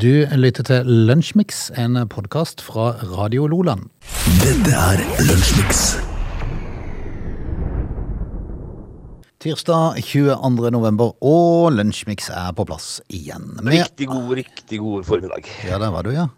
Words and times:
Du 0.00 0.24
lytter 0.38 0.64
til 0.64 0.86
Lunsjmix, 1.08 1.66
en 1.76 1.98
podkast 2.08 2.62
fra 2.64 2.92
Radio 3.10 3.46
Loland. 3.50 3.88
Dette 4.40 4.72
er 4.72 5.00
Lunsjmix. 5.26 5.80
Tirsdag 9.40 9.98
22. 10.04 10.70
november, 10.72 11.12
og 11.24 11.72
Lunsjmix 11.74 12.30
er 12.32 12.52
på 12.56 12.66
plass 12.68 13.00
igjen. 13.12 13.48
Med, 13.60 13.72
Riktig 13.74 14.08
god, 14.12 14.30
riktig 14.40 14.80
god 14.82 15.08
formiddag. 15.08 15.48
ja, 15.68 15.80
der 15.80 15.90
var 15.92 16.06
du, 16.06 16.12
ja. 16.14 16.28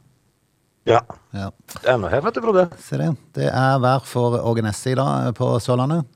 Ja. 0.89 1.03
ja. 1.31 1.51
Det 1.77 1.93
er 1.93 2.01
noe 2.03 2.11
her, 2.11 2.25
vet 2.25 2.39
du, 2.39 2.43
Frode. 2.43 2.67
Se 2.83 2.99
det. 2.99 3.13
Det 3.39 3.47
er 3.51 3.79
vær 3.85 4.03
for 4.07 4.41
Åge 4.41 4.65
Nesse 4.67 4.95
i 4.95 4.99
dag 4.99 5.31
på 5.39 5.53
Sørlandet. 5.63 6.09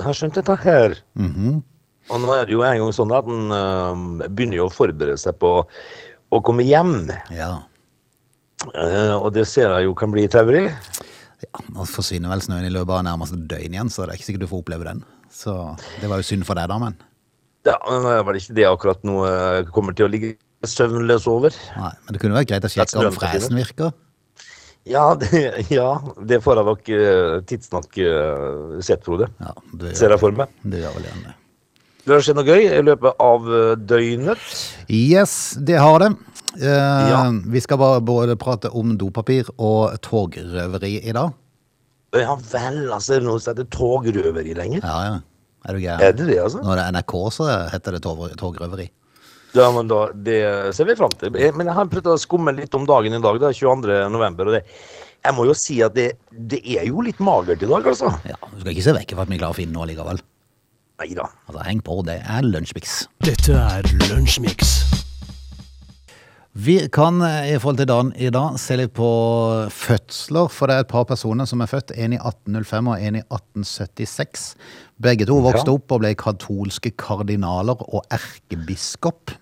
Jeg 0.00 0.08
har 0.08 0.16
skjønt 0.16 0.40
dette 0.40 0.56
her. 0.64 0.96
Mhm. 1.18 1.60
Og 2.10 2.18
nå 2.18 2.32
er 2.34 2.48
det 2.48 2.56
jo 2.56 2.64
en 2.66 2.80
gang 2.80 2.94
sånn 2.96 3.12
at 3.14 3.28
en 3.30 3.52
øh, 3.54 4.24
begynner 4.26 4.58
jo 4.58 4.64
å 4.66 4.72
forberede 4.74 5.20
seg 5.22 5.36
på 5.38 5.52
å 6.32 6.40
komme 6.44 6.64
hjem. 6.66 7.10
Ja. 7.34 7.52
Uh, 8.62 9.16
og 9.18 9.32
det 9.34 9.44
ser 9.50 9.72
jeg 9.74 9.88
jo 9.88 9.94
kan 9.98 10.12
bli 10.14 10.28
traurig. 10.30 10.68
ja. 11.42 11.64
Nå 11.74 11.84
forsvinner 11.90 12.30
vel 12.30 12.44
snøen 12.44 12.68
i 12.68 12.70
løpet 12.72 12.94
av 13.00 13.06
nærmeste 13.08 13.40
døgn 13.50 13.74
igjen, 13.74 13.90
så 13.90 14.04
det 14.06 14.14
er 14.14 14.20
ikke 14.20 14.28
sikkert 14.30 14.44
du 14.46 14.50
får 14.52 14.62
oppleve 14.62 14.86
den. 14.86 15.02
Så 15.32 15.56
det 15.98 16.10
var 16.12 16.20
jo 16.22 16.28
synd 16.28 16.46
for 16.46 16.58
deg, 16.58 16.70
da, 16.70 16.78
men 16.78 16.94
Ja, 17.66 17.74
men 17.88 18.06
det 18.06 18.22
var 18.28 18.38
ikke 18.38 18.56
det 18.58 18.68
akkurat 18.68 19.04
nå 19.06 19.16
jeg 19.26 19.66
kommer 19.74 19.96
til 19.98 20.06
å 20.06 20.12
ligge 20.12 20.32
søvnløs 20.66 21.26
over. 21.30 21.54
Nei, 21.74 21.92
men 22.04 22.14
det 22.14 22.22
kunne 22.22 22.38
vært 22.38 22.50
greit 22.52 22.66
å 22.68 22.70
sjekke 22.70 23.02
om 23.02 23.16
fresen 23.16 23.58
virker. 23.58 23.92
Ja, 24.86 25.04
det, 25.18 25.42
ja, 25.70 25.90
det 26.26 26.40
får 26.42 26.58
jeg 26.58 26.68
nok 26.70 26.88
øh, 26.96 27.36
tidsnok 27.46 27.98
sett, 28.82 29.02
Frode. 29.06 29.28
Ja, 29.42 29.52
Ser 29.94 30.14
jeg 30.14 30.22
for 30.22 30.34
meg. 30.38 30.50
Det 30.62 30.82
gjør 30.82 30.96
vel 30.98 31.06
gjerne 31.10 31.28
det. 31.28 31.36
Det 32.02 32.16
har 32.16 32.24
skjedd 32.26 32.38
noe 32.40 32.48
gøy 32.50 32.64
i 32.66 32.82
løpet 32.82 33.20
av 33.22 33.44
døgnet. 33.78 34.46
Yes, 34.90 35.34
det 35.54 35.76
har 35.78 36.02
det. 36.02 36.08
Eh, 36.60 37.08
Ja. 37.10 37.22
Vi 37.46 37.60
skal 37.60 37.78
bare 37.78 38.00
både 38.00 38.36
prate 38.36 38.70
om 38.70 38.96
dopapir 38.98 39.48
og 39.58 39.94
togrøveri 40.02 40.98
i 41.04 41.12
dag. 41.12 41.32
Ja 42.14 42.34
vel, 42.36 42.90
altså, 42.92 43.14
er 43.16 43.20
det 43.20 43.28
noe 43.28 43.40
som 43.40 43.54
heter 43.54 43.64
togrøveri 43.72 44.54
lenger? 44.54 44.82
Ja, 44.84 45.04
ja. 45.06 45.20
Er 45.64 45.72
du 45.78 45.86
Er 45.86 46.12
det 46.12 46.26
det, 46.26 46.38
altså? 46.42 46.58
Når 46.62 46.76
det 46.76 46.82
er 46.84 46.92
NRK, 46.92 47.14
så 47.32 47.70
heter 47.70 47.92
det 47.92 48.02
tog- 48.02 48.36
togrøveri. 48.36 48.90
Ja, 49.54 49.70
men 49.70 49.86
da, 49.88 50.08
Det 50.12 50.74
ser 50.74 50.84
vi 50.84 50.94
fram 50.96 51.10
til. 51.10 51.30
Men 51.30 51.66
jeg 51.66 51.74
har 51.74 51.84
prøvd 51.86 52.06
å 52.12 52.18
skumme 52.18 52.54
litt 52.56 52.74
om 52.74 52.84
dagen 52.86 53.12
i 53.12 53.20
dag, 53.20 53.38
da, 53.40 53.52
22. 53.52 54.08
november. 54.10 54.46
Og 54.48 54.52
det, 54.58 54.64
jeg 55.24 55.34
må 55.34 55.44
jo 55.46 55.54
si 55.54 55.80
at 55.82 55.94
det, 55.94 56.18
det 56.32 56.60
er 56.66 56.86
jo 56.86 57.00
litt 57.00 57.18
magert 57.20 57.62
i 57.62 57.66
dag, 57.66 57.84
altså. 57.86 58.10
Ja, 58.26 58.34
Du 58.52 58.60
skal 58.60 58.72
ikke 58.74 58.82
se 58.82 58.92
vekk 58.92 59.14
fra 59.14 59.22
at 59.22 59.28
vi 59.28 59.38
klarer 59.38 59.52
å 59.54 59.60
finne 59.60 59.72
noe 59.72 59.86
likevel. 59.86 60.20
Nei 60.98 61.14
da. 61.14 61.28
Altså, 61.48 61.62
Heng 61.64 61.80
på, 61.80 62.02
det 62.04 62.20
er 62.26 62.42
lunsjmix. 62.42 63.06
Dette 63.22 63.52
er 63.54 63.82
Lunsjmix. 64.10 64.81
Vi 66.52 66.88
kan 66.92 67.22
eh, 67.24 67.54
i 67.54 67.58
forhold 67.58 67.78
til 67.80 67.88
dagen 67.88 68.10
i 68.20 68.28
dag 68.32 68.58
se 68.60 68.76
litt 68.76 68.92
på 68.92 69.08
fødsler, 69.72 70.50
for 70.52 70.68
det 70.68 70.74
er 70.76 70.84
et 70.84 70.90
par 70.90 71.06
personer 71.08 71.48
som 71.48 71.62
er 71.64 71.70
født. 71.70 71.94
En 71.96 72.12
i 72.12 72.18
1805 72.20 72.90
og 72.92 73.00
en 73.00 73.16
i 73.16 73.22
1876. 73.24 74.42
Begge 75.00 75.24
to 75.28 75.38
vokste 75.40 75.72
opp 75.72 75.94
og 75.96 76.02
ble 76.02 76.12
katolske 76.20 76.92
kardinaler 77.00 77.80
og 77.88 78.04
erkebiskop. 78.12 79.32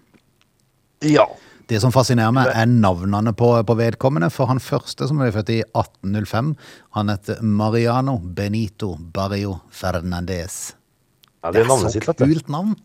Ja. 1.03 1.27
Det 1.70 1.81
som 1.83 1.91
fascinerer 1.94 2.34
meg, 2.34 2.53
er 2.55 2.70
navnene 2.70 3.34
på, 3.34 3.50
på 3.66 3.77
vedkommende. 3.78 4.31
For 4.31 4.50
han 4.50 4.62
første 4.62 5.11
som 5.11 5.19
ble 5.19 5.33
født 5.34 5.50
i 5.55 5.58
1805, 5.66 6.55
han 6.94 7.11
heter 7.11 7.42
Mariano 7.42 8.20
Benito 8.22 8.94
Barrio 8.98 9.58
Fernandez. 9.75 10.77
ja 11.42 11.53
det 11.55 11.64
er 11.64 11.75
så 11.75 11.91
sitt, 11.91 12.06
vet 12.06 12.22
du. 12.22 12.27
kult 12.31 12.55
navn! 12.55 12.78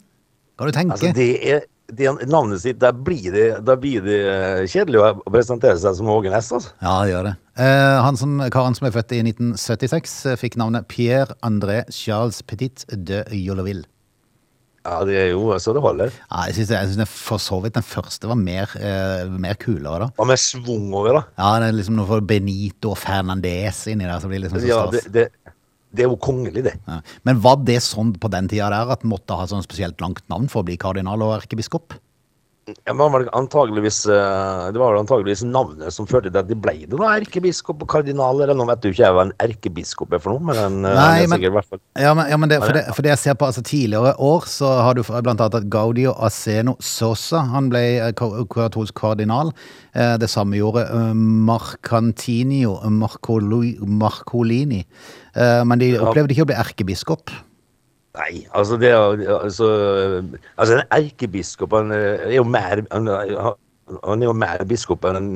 Kan 0.56 0.70
du 0.70 0.72
tenke? 0.72 0.96
Altså, 0.96 1.14
det 1.14 1.32
er, 1.44 1.66
det 1.94 2.08
er 2.10 2.30
navnet 2.30 2.62
sitt, 2.64 2.80
da 2.82 2.92
blir 2.94 3.34
det, 3.34 3.48
da 3.66 3.76
blir 3.80 4.04
det 4.06 4.20
eh, 4.26 4.62
kjedelig 4.70 5.02
å 5.02 5.10
presentere 5.30 5.78
seg 5.82 5.98
som 6.00 6.10
Åge 6.10 6.32
Næss, 6.34 6.52
altså. 6.58 6.72
Ja, 6.82 6.96
det 7.04 7.12
gjør 7.14 7.28
det. 7.30 7.34
Eh, 7.62 7.98
han 8.06 8.18
som, 8.20 8.38
karen 8.54 8.78
som 8.78 8.88
er 8.90 8.96
født 8.96 9.14
i 9.16 9.22
1976, 9.26 10.16
eh, 10.32 10.40
fikk 10.42 10.58
navnet 10.62 10.88
Pierre 10.92 11.38
André 11.46 11.84
Charles 11.94 12.42
Petit 12.48 12.88
de 12.90 13.22
Jolleville. 13.38 13.86
Ja, 14.86 15.00
det 15.02 15.16
er 15.18 15.32
jo 15.32 15.50
så 15.58 15.74
det 15.74 15.82
holder. 15.82 16.14
Ja, 16.14 16.44
jeg 16.46 16.60
syns 16.60 16.74
jeg 16.76 16.90
synes 16.92 17.00
det 17.02 17.08
for 17.10 17.42
så 17.42 17.58
vidt 17.64 17.78
den 17.78 17.86
første 17.86 18.30
var 18.30 18.38
mer, 18.38 18.70
eh, 18.78 19.26
mer 19.34 19.58
kulere, 19.58 20.06
da. 20.06 20.10
Og 20.22 20.30
mer 20.30 20.42
svung 20.42 20.92
over, 20.94 21.18
da. 21.18 21.24
Ja, 21.42 21.54
det 21.62 21.72
er 21.72 21.80
liksom 21.80 21.98
noe 21.98 22.10
for 22.10 22.26
Benito 22.26 22.94
Fernandez 23.00 23.86
inni 23.90 24.06
der, 24.06 24.20
som 24.22 24.34
blir 24.34 24.46
liksom 24.46 24.62
så 24.62 24.70
Ja, 24.70 24.84
det, 24.94 25.02
det, 25.14 25.26
det 25.96 26.06
er 26.06 26.12
jo 26.12 26.20
kongelig, 26.22 26.66
det. 26.68 26.76
Ja. 26.88 27.00
Men 27.28 27.42
var 27.44 27.62
det 27.68 27.80
sånn 27.86 28.14
på 28.20 28.32
den 28.34 28.50
tida 28.52 28.70
der 28.74 28.96
at 28.96 29.06
en 29.06 29.14
måtte 29.14 29.38
ha 29.38 29.48
sånn 29.50 29.66
spesielt 29.66 30.02
langt 30.04 30.26
navn 30.32 30.50
for 30.52 30.64
å 30.64 30.68
bli 30.68 30.78
kardinal 30.82 31.24
og 31.26 31.38
erkebiskop? 31.40 31.98
Ja, 32.66 32.94
men 32.94 33.12
var 33.12 33.22
det, 33.22 33.30
antageligvis, 33.38 34.00
eh, 34.10 34.72
det 34.74 34.80
var 34.82 34.96
vel 34.96 35.04
antageligvis 35.04 35.44
navnet 35.46 35.94
som 35.94 36.08
førte 36.10 36.32
til 36.32 36.40
at 36.42 36.48
de 36.50 36.56
ble 36.58 36.74
det, 36.82 36.96
da. 36.98 37.12
Erkebiskop 37.14 37.84
og 37.86 37.90
kardinal. 37.92 38.42
Eller 38.42 38.58
nå 38.58 38.66
vet 38.66 38.82
du 38.82 38.88
ikke 38.90 39.04
jeg 39.04 39.14
hva 39.14 39.26
en 39.28 39.34
erkebiskop 39.46 40.16
er 40.18 40.24
for 40.24 40.34
noe, 40.34 40.48
men 40.50 40.58
en, 40.64 40.80
eh, 40.90 40.96
Nei, 40.98 41.28
men- 41.28 41.38
sikkert 41.40 41.70
fall 41.70 41.82
Ja, 42.02 42.16
men, 42.18 42.26
ja, 42.32 42.38
men 42.42 42.50
det, 42.50 42.60
for, 42.64 42.74
det, 42.74 42.84
for 42.96 43.06
det 43.06 43.14
jeg 43.14 43.22
ser 43.22 43.38
på 43.38 43.46
altså, 43.46 43.62
tidligere 43.62 44.16
år, 44.18 44.50
så 44.50 44.82
har 44.82 44.98
du 44.98 45.04
blant 45.04 45.40
annet 45.46 45.60
at 45.62 45.70
Gaudio 45.70 46.16
Aseno 46.18 46.76
Sosa 46.82 47.46
han 47.54 47.70
ble 47.70 47.86
eh, 48.00 48.12
katolsk 48.18 48.96
kardinal. 48.98 49.54
Det 49.94 50.28
samme 50.28 50.58
gjorde 50.58 50.90
Marcantinio 51.16 52.82
Marcolini. 52.90 54.86
Men 55.36 55.80
de 55.80 55.94
opplevde 56.00 56.34
ikke 56.34 56.44
å 56.44 56.50
bli 56.50 56.58
erkebiskop. 56.60 57.32
Nei, 58.16 58.46
altså 58.56 58.78
det 58.80 58.94
altså, 58.96 59.68
altså 60.56 60.78
en 60.80 60.84
erkebiskop 60.96 61.74
han 61.76 61.92
er 61.92 62.32
jo 62.38 62.46
mer 62.48 62.86
han, 62.92 63.10
han 63.12 64.24
er 64.24 64.26
jo 64.30 64.34
mer 64.34 64.64
biskop 64.66 65.04
enn 65.10 65.18
en 65.20 65.32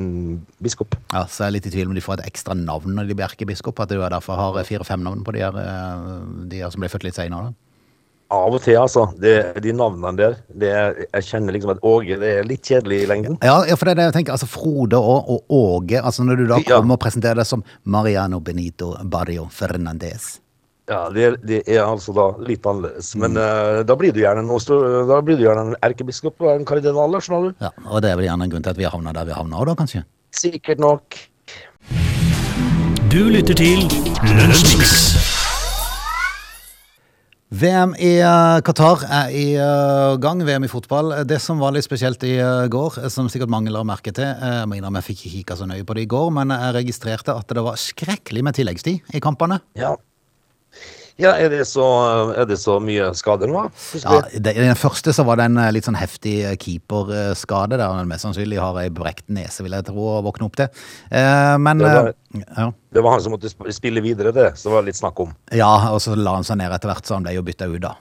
biskop. 0.64 0.96
Ja, 1.14 1.26
så 1.30 1.44
jeg 1.44 1.48
er 1.50 1.56
litt 1.60 1.68
i 1.70 1.74
tvil 1.76 1.92
om 1.92 1.98
de 1.98 2.02
får 2.02 2.22
et 2.22 2.32
ekstra 2.32 2.56
navn 2.58 2.96
når 2.98 3.10
de 3.12 3.18
blir 3.20 3.28
erkebiskop. 3.28 3.78
At 3.84 3.92
du 3.92 4.00
derfor 4.02 4.40
har 4.40 4.64
fire-fem 4.66 5.04
navn 5.06 5.22
på 5.28 5.36
de 5.36 5.44
her, 5.44 5.58
eh, 5.60 6.16
de 6.50 6.64
her 6.64 6.72
som 6.74 6.82
ble 6.82 6.90
født 6.90 7.06
litt 7.06 7.20
senere. 7.20 7.52
Av 8.30 8.54
og 8.54 8.62
til, 8.62 8.76
altså. 8.78 9.08
Det, 9.18 9.36
de 9.66 9.72
navnene 9.74 10.12
der. 10.18 10.36
Det 10.54 10.70
jeg 10.70 11.24
kjenner 11.26 11.56
liksom 11.56 11.72
at 11.74 11.80
Åge 11.86 12.18
det 12.22 12.34
er 12.40 12.44
litt 12.50 12.62
kjedelig 12.66 13.00
i 13.04 13.08
lengden. 13.10 13.38
Ja, 13.42 13.56
ja, 13.66 13.78
for 13.78 13.90
det 13.90 13.96
er 13.96 14.02
det 14.02 14.10
jeg 14.12 14.18
tenker, 14.20 14.36
altså 14.38 14.50
Frode 14.50 14.98
og, 15.02 15.32
og 15.34 15.56
Åge, 15.60 15.98
altså 16.02 16.26
når 16.26 16.38
du 16.38 16.46
da 16.46 16.60
Ja. 16.62 16.76
kommer 16.78 16.98
og 16.98 17.02
presenterer 17.02 17.42
deg 17.42 17.50
som 17.50 17.64
Mariano 17.86 18.40
Benito 18.40 18.92
Barrio 19.04 19.48
Fernandez. 19.50 20.40
Ja, 20.90 21.04
det, 21.14 21.26
det 21.46 21.60
er 21.70 21.84
altså 21.86 22.14
da 22.18 22.32
litt 22.42 22.66
annerledes. 22.66 23.12
Men 23.16 23.36
Mm. 23.38 23.42
uh, 23.44 23.82
da 23.86 23.96
blir 24.00 24.12
du 24.16 24.20
gjerne 24.24 24.42
en, 24.42 24.50
da 25.10 25.20
blir 25.22 25.38
du 25.38 25.44
gjerne 25.46 25.68
en 25.70 25.76
erkebiskop 25.86 26.42
og 26.42 26.50
en 26.56 26.66
kardinal, 26.66 27.14
skjønner 27.22 27.52
du. 27.52 27.60
Ja, 27.62 27.70
og 27.86 28.02
det 28.02 28.10
er 28.10 28.18
vel 28.18 28.26
gjerne 28.26 28.48
en 28.48 28.54
grunn 28.56 28.66
til 28.66 28.74
at 28.74 28.80
vi 28.80 28.88
har 28.88 28.96
havna 28.96 29.14
der 29.14 29.30
vi 29.30 29.38
havna 29.38 29.62
òg, 29.62 29.70
da, 29.70 29.76
kanskje? 29.78 30.02
Sikkert 30.34 30.82
nok. 30.82 31.20
Du 33.14 33.22
lytter 33.30 33.54
til 33.58 33.86
Lunsjmix. 34.34 34.98
VM 37.50 37.96
i 37.98 38.12
eh, 38.22 38.60
Qatar 38.62 39.02
er 39.10 39.32
i 39.34 39.46
eh, 39.58 40.18
gang, 40.22 40.44
VM 40.46 40.68
i 40.68 40.70
fotball. 40.70 41.16
Det 41.26 41.40
som 41.42 41.58
var 41.62 41.74
litt 41.74 41.86
spesielt 41.88 42.22
i 42.28 42.36
går, 42.70 43.00
som 43.10 43.30
sikkert 43.30 43.50
mange 43.50 43.74
la 43.74 43.82
merke 43.82 44.14
til 44.14 44.28
Jeg 44.30 44.68
må 44.70 44.78
innrømme 44.78 45.02
jeg 45.02 45.08
fikk 45.08 45.24
ikke 45.24 45.34
kikka 45.40 45.58
så 45.58 45.66
nøye 45.70 45.86
på 45.86 45.98
det 45.98 46.06
i 46.06 46.12
går, 46.14 46.30
men 46.38 46.54
jeg 46.54 46.76
registrerte 46.78 47.34
at 47.34 47.50
det 47.58 47.66
var 47.66 47.80
skrekkelig 47.82 48.46
med 48.46 48.58
tilleggstid 48.58 49.18
i 49.18 49.22
kampene. 49.24 49.58
Ja. 49.78 49.96
Ja, 51.20 51.34
er 51.36 51.50
det 51.52 51.66
så, 51.68 51.84
er 52.40 52.46
det 52.48 52.56
så 52.62 52.78
mye 52.84 53.10
skader 53.18 53.52
nå? 53.52 53.66
Ja, 54.00 54.22
det, 54.32 54.54
I 54.56 54.62
den 54.64 54.78
første 54.80 55.12
så 55.16 55.26
var 55.28 55.36
det 55.42 55.50
en 55.50 55.58
eh, 55.60 55.72
litt 55.76 55.88
sånn 55.90 55.98
heftig 56.00 56.36
eh, 56.48 56.56
keeperskade, 56.60 57.76
der 57.78 57.86
han 57.92 58.08
mest 58.08 58.24
sannsynlig 58.24 58.60
har 58.64 58.80
ei 58.80 58.88
brekt 58.90 59.26
nese, 59.28 59.66
vil 59.66 59.76
jeg 59.76 59.88
tro, 59.90 60.00
å 60.16 60.22
våkne 60.26 60.48
opp 60.48 60.56
til. 60.62 60.70
Eh, 61.12 61.56
men 61.60 61.78
Det 61.84 61.92
var- 61.92 62.14
eh, 62.14 62.44
ja. 62.58 62.70
Det 62.94 63.04
var 63.04 63.12
han 63.18 63.22
som 63.22 63.34
måtte 63.36 63.52
spille 63.76 64.02
videre, 64.02 64.32
det. 64.34 64.54
Så 64.58 64.72
var 64.72 64.82
litt 64.88 64.96
snakk 64.96 65.20
om. 65.20 65.36
ja, 65.52 65.92
og 65.92 66.00
så 66.02 66.16
la 66.16 66.36
han 66.40 66.44
seg 66.48 66.58
ned 66.58 66.72
etter 66.72 66.90
hvert, 66.94 67.06
så 67.06 67.14
han 67.20 67.24
ble 67.28 67.36
jo 67.36 67.44
bytta 67.44 67.68
ut, 67.68 67.82
da. 67.82 67.96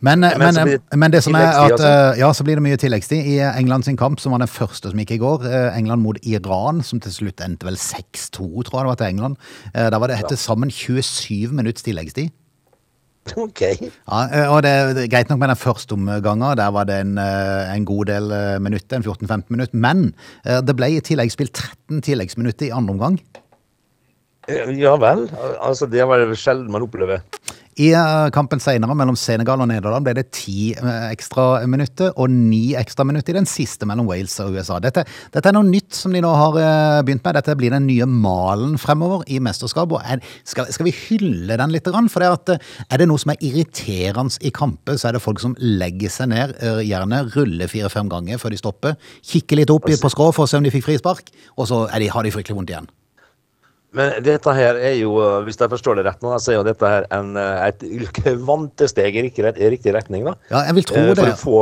Men, 0.00 0.24
eh, 0.24 0.38
Men 0.38 0.38
men, 0.38 0.56
eh, 0.56 0.64
blir 0.64 0.78
det 0.78 0.98
men 0.98 1.10
det 1.10 1.22
som 1.24 1.34
er 1.34 1.46
at 1.48 1.72
altså? 1.72 1.86
eh, 1.86 2.18
Ja, 2.20 2.32
så 2.32 2.44
blir 2.44 2.54
det 2.54 2.62
mye 2.62 2.76
tilleggstid. 2.76 3.26
I 3.26 3.38
England 3.58 3.84
sin 3.84 3.96
kamp, 3.96 4.20
som 4.20 4.32
var 4.32 4.38
den 4.38 4.48
første 4.48 4.90
som 4.90 4.98
gikk 4.98 5.10
i 5.10 5.18
går, 5.18 5.44
eh, 5.44 5.78
England 5.78 6.02
mot 6.02 6.16
Iran, 6.22 6.82
som 6.82 7.00
til 7.00 7.12
slutt 7.12 7.40
endte 7.40 7.66
vel 7.66 7.76
6-2, 7.76 8.62
tror 8.62 8.78
jeg 8.78 8.84
det 8.84 8.92
var 8.92 9.00
til 9.02 9.06
England. 9.06 9.36
Der 9.74 9.98
var 9.98 10.06
det 10.06 10.22
til 10.28 10.36
sammen 10.36 10.70
27 10.70 11.52
minutts 11.52 11.82
tilleggstid. 11.82 12.30
OK. 13.36 13.60
Ja, 13.60 14.20
eh, 14.32 14.46
og 14.52 14.62
det, 14.64 14.72
er 14.72 15.10
greit 15.10 15.30
nok 15.30 15.40
med 15.42 15.52
den 15.52 15.60
første 15.60 15.96
omgangen, 15.96 16.46
der 16.58 16.72
var 16.74 16.88
det 16.88 17.00
en, 17.04 17.18
eh, 17.20 17.74
en 17.74 17.84
god 17.88 18.08
del 18.10 18.32
eh, 18.32 18.58
minutter, 18.62 18.96
en 18.98 19.04
14-15 19.04 19.44
minutter, 19.52 19.76
men 19.76 20.08
eh, 20.46 20.60
det 20.64 20.76
ble 20.78 20.92
i 20.94 21.04
tillegg 21.04 21.32
spilt 21.34 21.54
13 21.54 22.02
tilleggsminutter 22.06 22.68
i 22.68 22.74
andre 22.74 22.96
omgang. 22.96 23.20
Ja 24.48 24.94
vel. 24.96 25.26
Altså, 25.60 25.84
det 25.92 26.06
var 26.08 26.22
det 26.22 26.38
sjelden 26.40 26.72
man 26.72 26.86
opplever. 26.86 27.20
I 27.78 27.92
eh, 27.94 28.28
kampen 28.34 28.58
senere 28.58 28.94
mellom 28.98 29.14
Senegal 29.18 29.60
og 29.62 29.68
Nederland 29.70 30.02
ble 30.06 30.16
det 30.18 30.24
ti 30.34 30.72
eh, 30.72 31.04
ekstra 31.12 31.62
minutter 31.70 32.10
og 32.18 32.32
ni 32.32 32.72
ekstra 32.78 33.06
minutter 33.06 33.36
i 33.36 33.38
den 33.38 33.46
siste 33.46 33.86
mellom 33.86 34.08
Wales 34.10 34.34
og 34.42 34.56
USA. 34.56 34.80
Dette, 34.82 35.04
dette 35.34 35.50
er 35.50 35.54
noe 35.54 35.68
nytt 35.68 35.94
som 35.94 36.14
de 36.14 36.22
nå 36.24 36.32
har 36.34 36.58
eh, 36.58 36.98
begynt 37.06 37.22
med. 37.22 37.38
Dette 37.38 37.54
blir 37.58 37.74
den 37.76 37.86
nye 37.86 38.08
malen 38.10 38.74
fremover 38.82 39.22
i 39.30 39.38
mesterskap. 39.38 39.94
Og 39.94 40.02
er, 40.02 40.24
skal, 40.42 40.72
skal 40.74 40.90
vi 40.90 40.96
hylle 41.04 41.60
den 41.60 41.74
litt? 41.74 41.86
For 41.86 42.24
det 42.24 42.32
at, 42.34 42.54
er 42.90 43.00
det 43.00 43.08
noe 43.08 43.22
som 43.22 43.30
er 43.32 43.46
irriterende 43.46 44.42
i 44.42 44.50
kamper, 44.54 44.98
så 44.98 45.08
er 45.08 45.16
det 45.16 45.22
folk 45.22 45.38
som 45.40 45.54
legger 45.62 46.10
seg 46.12 46.32
ned, 46.34 46.58
gjerne 46.84 47.22
ruller 47.30 47.70
fire-fem 47.70 48.10
ganger 48.10 48.42
før 48.42 48.52
de 48.52 48.60
stopper, 48.60 48.98
kikker 49.24 49.62
litt 49.62 49.72
opp 49.72 49.86
på 49.88 50.12
skrå 50.12 50.32
for 50.34 50.44
å 50.44 50.50
se 50.50 50.58
om 50.58 50.66
de 50.66 50.74
fikk 50.74 50.88
frispark, 50.90 51.30
og 51.56 51.70
så 51.70 51.84
de, 51.94 52.10
har 52.10 52.26
de 52.26 52.34
fryktelig 52.34 52.58
vondt 52.58 52.74
igjen. 52.74 52.90
Men 53.96 54.18
dette 54.24 54.52
her 54.52 54.76
er 54.76 54.96
jo, 54.98 55.14
eh, 55.24 55.42
hvis 55.46 55.56
jeg 55.60 55.72
forstår 55.72 55.98
det 55.98 56.06
rett 56.08 56.24
nå, 56.24 56.34
så 56.42 56.52
er 56.52 56.58
jo 56.58 56.64
dette 56.66 56.90
her 56.92 57.06
en, 57.14 57.34
eh, 57.40 57.68
et 57.70 57.84
kvantesteg 58.20 59.16
i 59.16 59.26
riktig, 59.28 59.46
riktig 59.56 59.94
retning, 59.96 60.26
da. 60.28 60.36
Ja, 60.52 60.66
jeg 60.68 60.80
vil 60.80 60.88
tro 60.90 61.04
det. 61.08 61.16
For 61.16 61.24
det. 61.24 61.36
å 61.36 61.42
få 61.42 61.60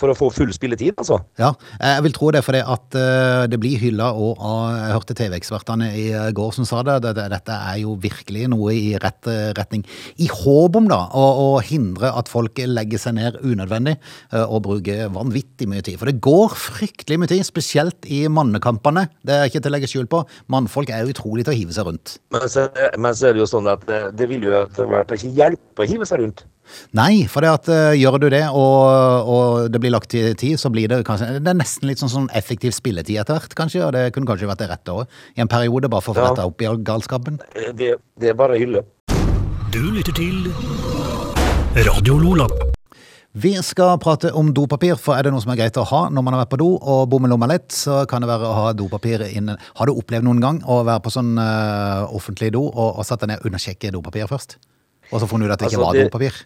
For 0.00 0.12
å 0.12 0.16
få 0.16 0.30
full 0.32 0.52
spilletid, 0.54 0.94
altså. 1.00 1.18
Ja, 1.40 1.52
jeg 1.76 2.04
vil 2.06 2.14
tro 2.16 2.30
det, 2.32 2.40
for 2.46 2.56
det 2.56 2.62
at 2.64 2.96
eh, 2.96 3.44
det 3.52 3.58
blir 3.60 3.80
hylla 3.82 4.10
og 4.16 4.38
Jeg 4.40 4.94
hørte 4.94 5.16
TV-ekspertene 5.18 5.90
i 5.98 6.06
eh, 6.16 6.30
går 6.36 6.54
som 6.56 6.68
sa 6.68 6.80
det. 6.86 6.96
Dette, 7.04 7.26
dette 7.32 7.56
er 7.70 7.80
jo 7.82 7.96
virkelig 8.00 8.46
noe 8.52 8.72
i 8.72 8.94
rett 9.00 9.28
eh, 9.30 9.50
retning. 9.58 9.84
I 10.24 10.30
håp 10.32 10.78
om 10.80 10.88
da 10.90 11.02
å, 11.16 11.26
å 11.44 11.48
hindre 11.64 12.12
at 12.16 12.30
folk 12.32 12.62
legger 12.64 13.02
seg 13.02 13.18
ned 13.18 13.38
unødvendig 13.44 13.96
og 14.40 14.62
bruker 14.64 15.10
vanvittig 15.12 15.68
mye 15.70 15.82
tid. 15.84 15.98
For 16.00 16.08
det 16.08 16.22
går 16.24 16.54
fryktelig 16.56 17.18
mye 17.20 17.30
tid, 17.30 17.44
spesielt 17.46 18.08
i 18.08 18.22
mannekampene. 18.32 19.06
Det 19.26 19.36
er 19.36 19.50
ikke 19.50 19.62
til 19.62 19.72
å 19.72 19.74
legge 19.76 19.90
skjul 19.90 20.08
på. 20.10 20.22
Mannfolk 20.52 20.92
er 20.94 21.08
utrolig 21.10 21.44
til 21.46 21.54
å 21.54 21.58
hive 21.58 21.76
seg 21.76 21.88
rundt. 21.88 22.16
Men 22.34 22.46
så, 22.50 22.68
men 22.96 23.16
så 23.16 23.28
er 23.28 23.36
det 23.36 23.44
jo 23.44 23.50
sånn 23.50 23.68
at 23.70 23.84
det, 23.88 24.00
det 24.18 24.30
vil 24.30 24.48
jo 24.48 24.56
etter 24.62 24.88
hvert 24.90 25.14
ikke 25.16 25.34
hjelpe 25.36 25.84
å 25.84 25.90
hive 25.90 26.08
seg 26.08 26.24
rundt. 26.24 26.46
Nei, 26.96 27.26
for 27.30 27.44
det 27.44 27.50
at 27.52 27.68
uh, 27.72 27.92
gjør 27.98 28.18
du 28.22 28.28
det, 28.32 28.42
og, 28.50 29.28
og 29.34 29.68
det 29.72 29.80
blir 29.82 29.92
lagt 29.94 30.10
til 30.14 30.34
tid, 30.38 30.56
så 30.60 30.70
blir 30.72 30.88
det 30.90 31.02
kanskje 31.08 31.40
Det 31.40 31.52
er 31.52 31.58
nesten 31.60 31.88
litt 31.90 32.00
sånn, 32.02 32.12
sånn 32.12 32.30
effektiv 32.36 32.74
spilletid 32.76 33.20
etter 33.22 33.38
hvert, 33.38 33.54
kanskje. 33.58 33.84
Og 33.86 33.92
det 33.96 34.06
kunne 34.16 34.26
kanskje 34.30 34.48
vært 34.50 34.64
det 34.64 34.70
rette 34.72 34.96
òg. 35.02 35.06
I 35.36 35.44
en 35.44 35.50
periode, 35.50 35.88
bare 35.92 36.02
for 36.04 36.14
å 36.14 36.20
få 36.20 36.28
retta 36.30 36.46
opp 36.50 36.62
i 36.64 36.70
galskapen. 36.90 37.40
Eh, 37.54 37.70
Det, 37.76 37.94
det 38.20 38.32
er 38.34 38.38
bare 38.38 38.56
å 38.56 38.60
hylle. 38.60 38.84
Du 39.70 39.82
lytter 39.94 40.12
til 40.16 40.50
Radio 41.86 42.16
Lola. 42.18 42.46
Vi 43.32 43.52
skal 43.62 43.94
prate 44.02 44.32
om 44.34 44.48
dopapir, 44.54 44.96
for 44.98 45.14
er 45.14 45.22
det 45.22 45.30
noe 45.30 45.38
som 45.42 45.52
er 45.54 45.60
greit 45.60 45.76
å 45.78 45.84
ha 45.86 46.00
når 46.10 46.24
man 46.26 46.34
har 46.34 46.40
vært 46.42 46.50
på 46.56 46.58
do 46.58 46.70
og 46.74 47.04
bommer 47.12 47.30
lomma 47.30 47.46
litt, 47.46 47.68
så 47.70 48.00
kan 48.10 48.24
det 48.24 48.26
være 48.32 48.48
å 48.48 48.56
ha 48.56 48.72
dopapir 48.74 49.22
inne. 49.28 49.54
Har 49.78 49.86
du 49.86 49.94
opplevd 49.94 50.26
noen 50.26 50.40
gang 50.42 50.58
å 50.66 50.80
være 50.82 51.04
på 51.04 51.12
sånn 51.14 51.36
uh, 51.38 52.10
offentlig 52.10 52.50
do 52.56 52.64
og, 52.66 52.98
og 52.98 53.06
satt 53.06 53.22
deg 53.22 53.30
ned 53.30 53.44
og 53.44 53.52
undersjekke 53.52 53.92
dopapir 53.94 54.26
først? 54.30 54.56
Og 55.12 55.22
så 55.22 55.28
funnet 55.30 55.46
ut 55.46 55.54
at 55.54 55.62
det 55.62 55.70
ikke 55.70 55.78
Altså, 55.78 55.86
var 55.86 55.94
det- 56.00 56.08
dopapir? 56.10 56.40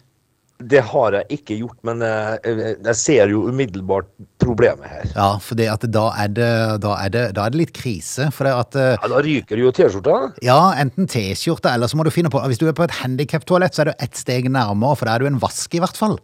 Det 0.57 0.79
har 0.87 1.11
jeg 1.11 1.25
ikke 1.35 1.57
gjort, 1.59 1.77
men 1.83 1.99
eh, 2.01 2.37
jeg 2.85 2.95
ser 2.95 3.27
jo 3.33 3.41
umiddelbart 3.49 4.07
problemet 4.39 4.87
her. 4.87 5.09
Ja, 5.11 5.25
for 5.43 5.55
da 5.59 5.73
det, 5.75 6.45
da 6.79 6.93
da 7.35 7.45
er 7.45 7.49
det 7.51 7.59
litt 7.59 7.73
krise. 7.75 8.29
At 8.31 8.75
eh, 8.79 8.93
Ja, 8.95 9.09
Da 9.11 9.19
ryker 9.25 9.59
jo 9.59 9.71
T-skjorta. 9.75 10.15
Ja, 10.45 10.59
enten 10.79 11.07
T-skjorta, 11.11 11.73
eller 11.75 11.87
så 11.91 11.97
må 11.99 12.05
du 12.07 12.11
finne 12.15 12.31
på 12.31 12.39
Hvis 12.47 12.57
du 12.61 12.67
er 12.69 12.77
på 12.77 12.85
et 12.87 12.95
handikaptoalett, 13.01 13.75
så 13.75 13.83
er 13.83 13.91
du 13.91 13.93
ett 13.99 14.15
steg 14.15 14.47
nærmere, 14.47 14.95
for 14.95 15.05
da 15.11 15.15
er 15.17 15.25
du 15.25 15.27
en 15.27 15.41
vask, 15.43 15.75
i 15.75 15.81
hvert 15.83 15.97
fall. 15.99 16.15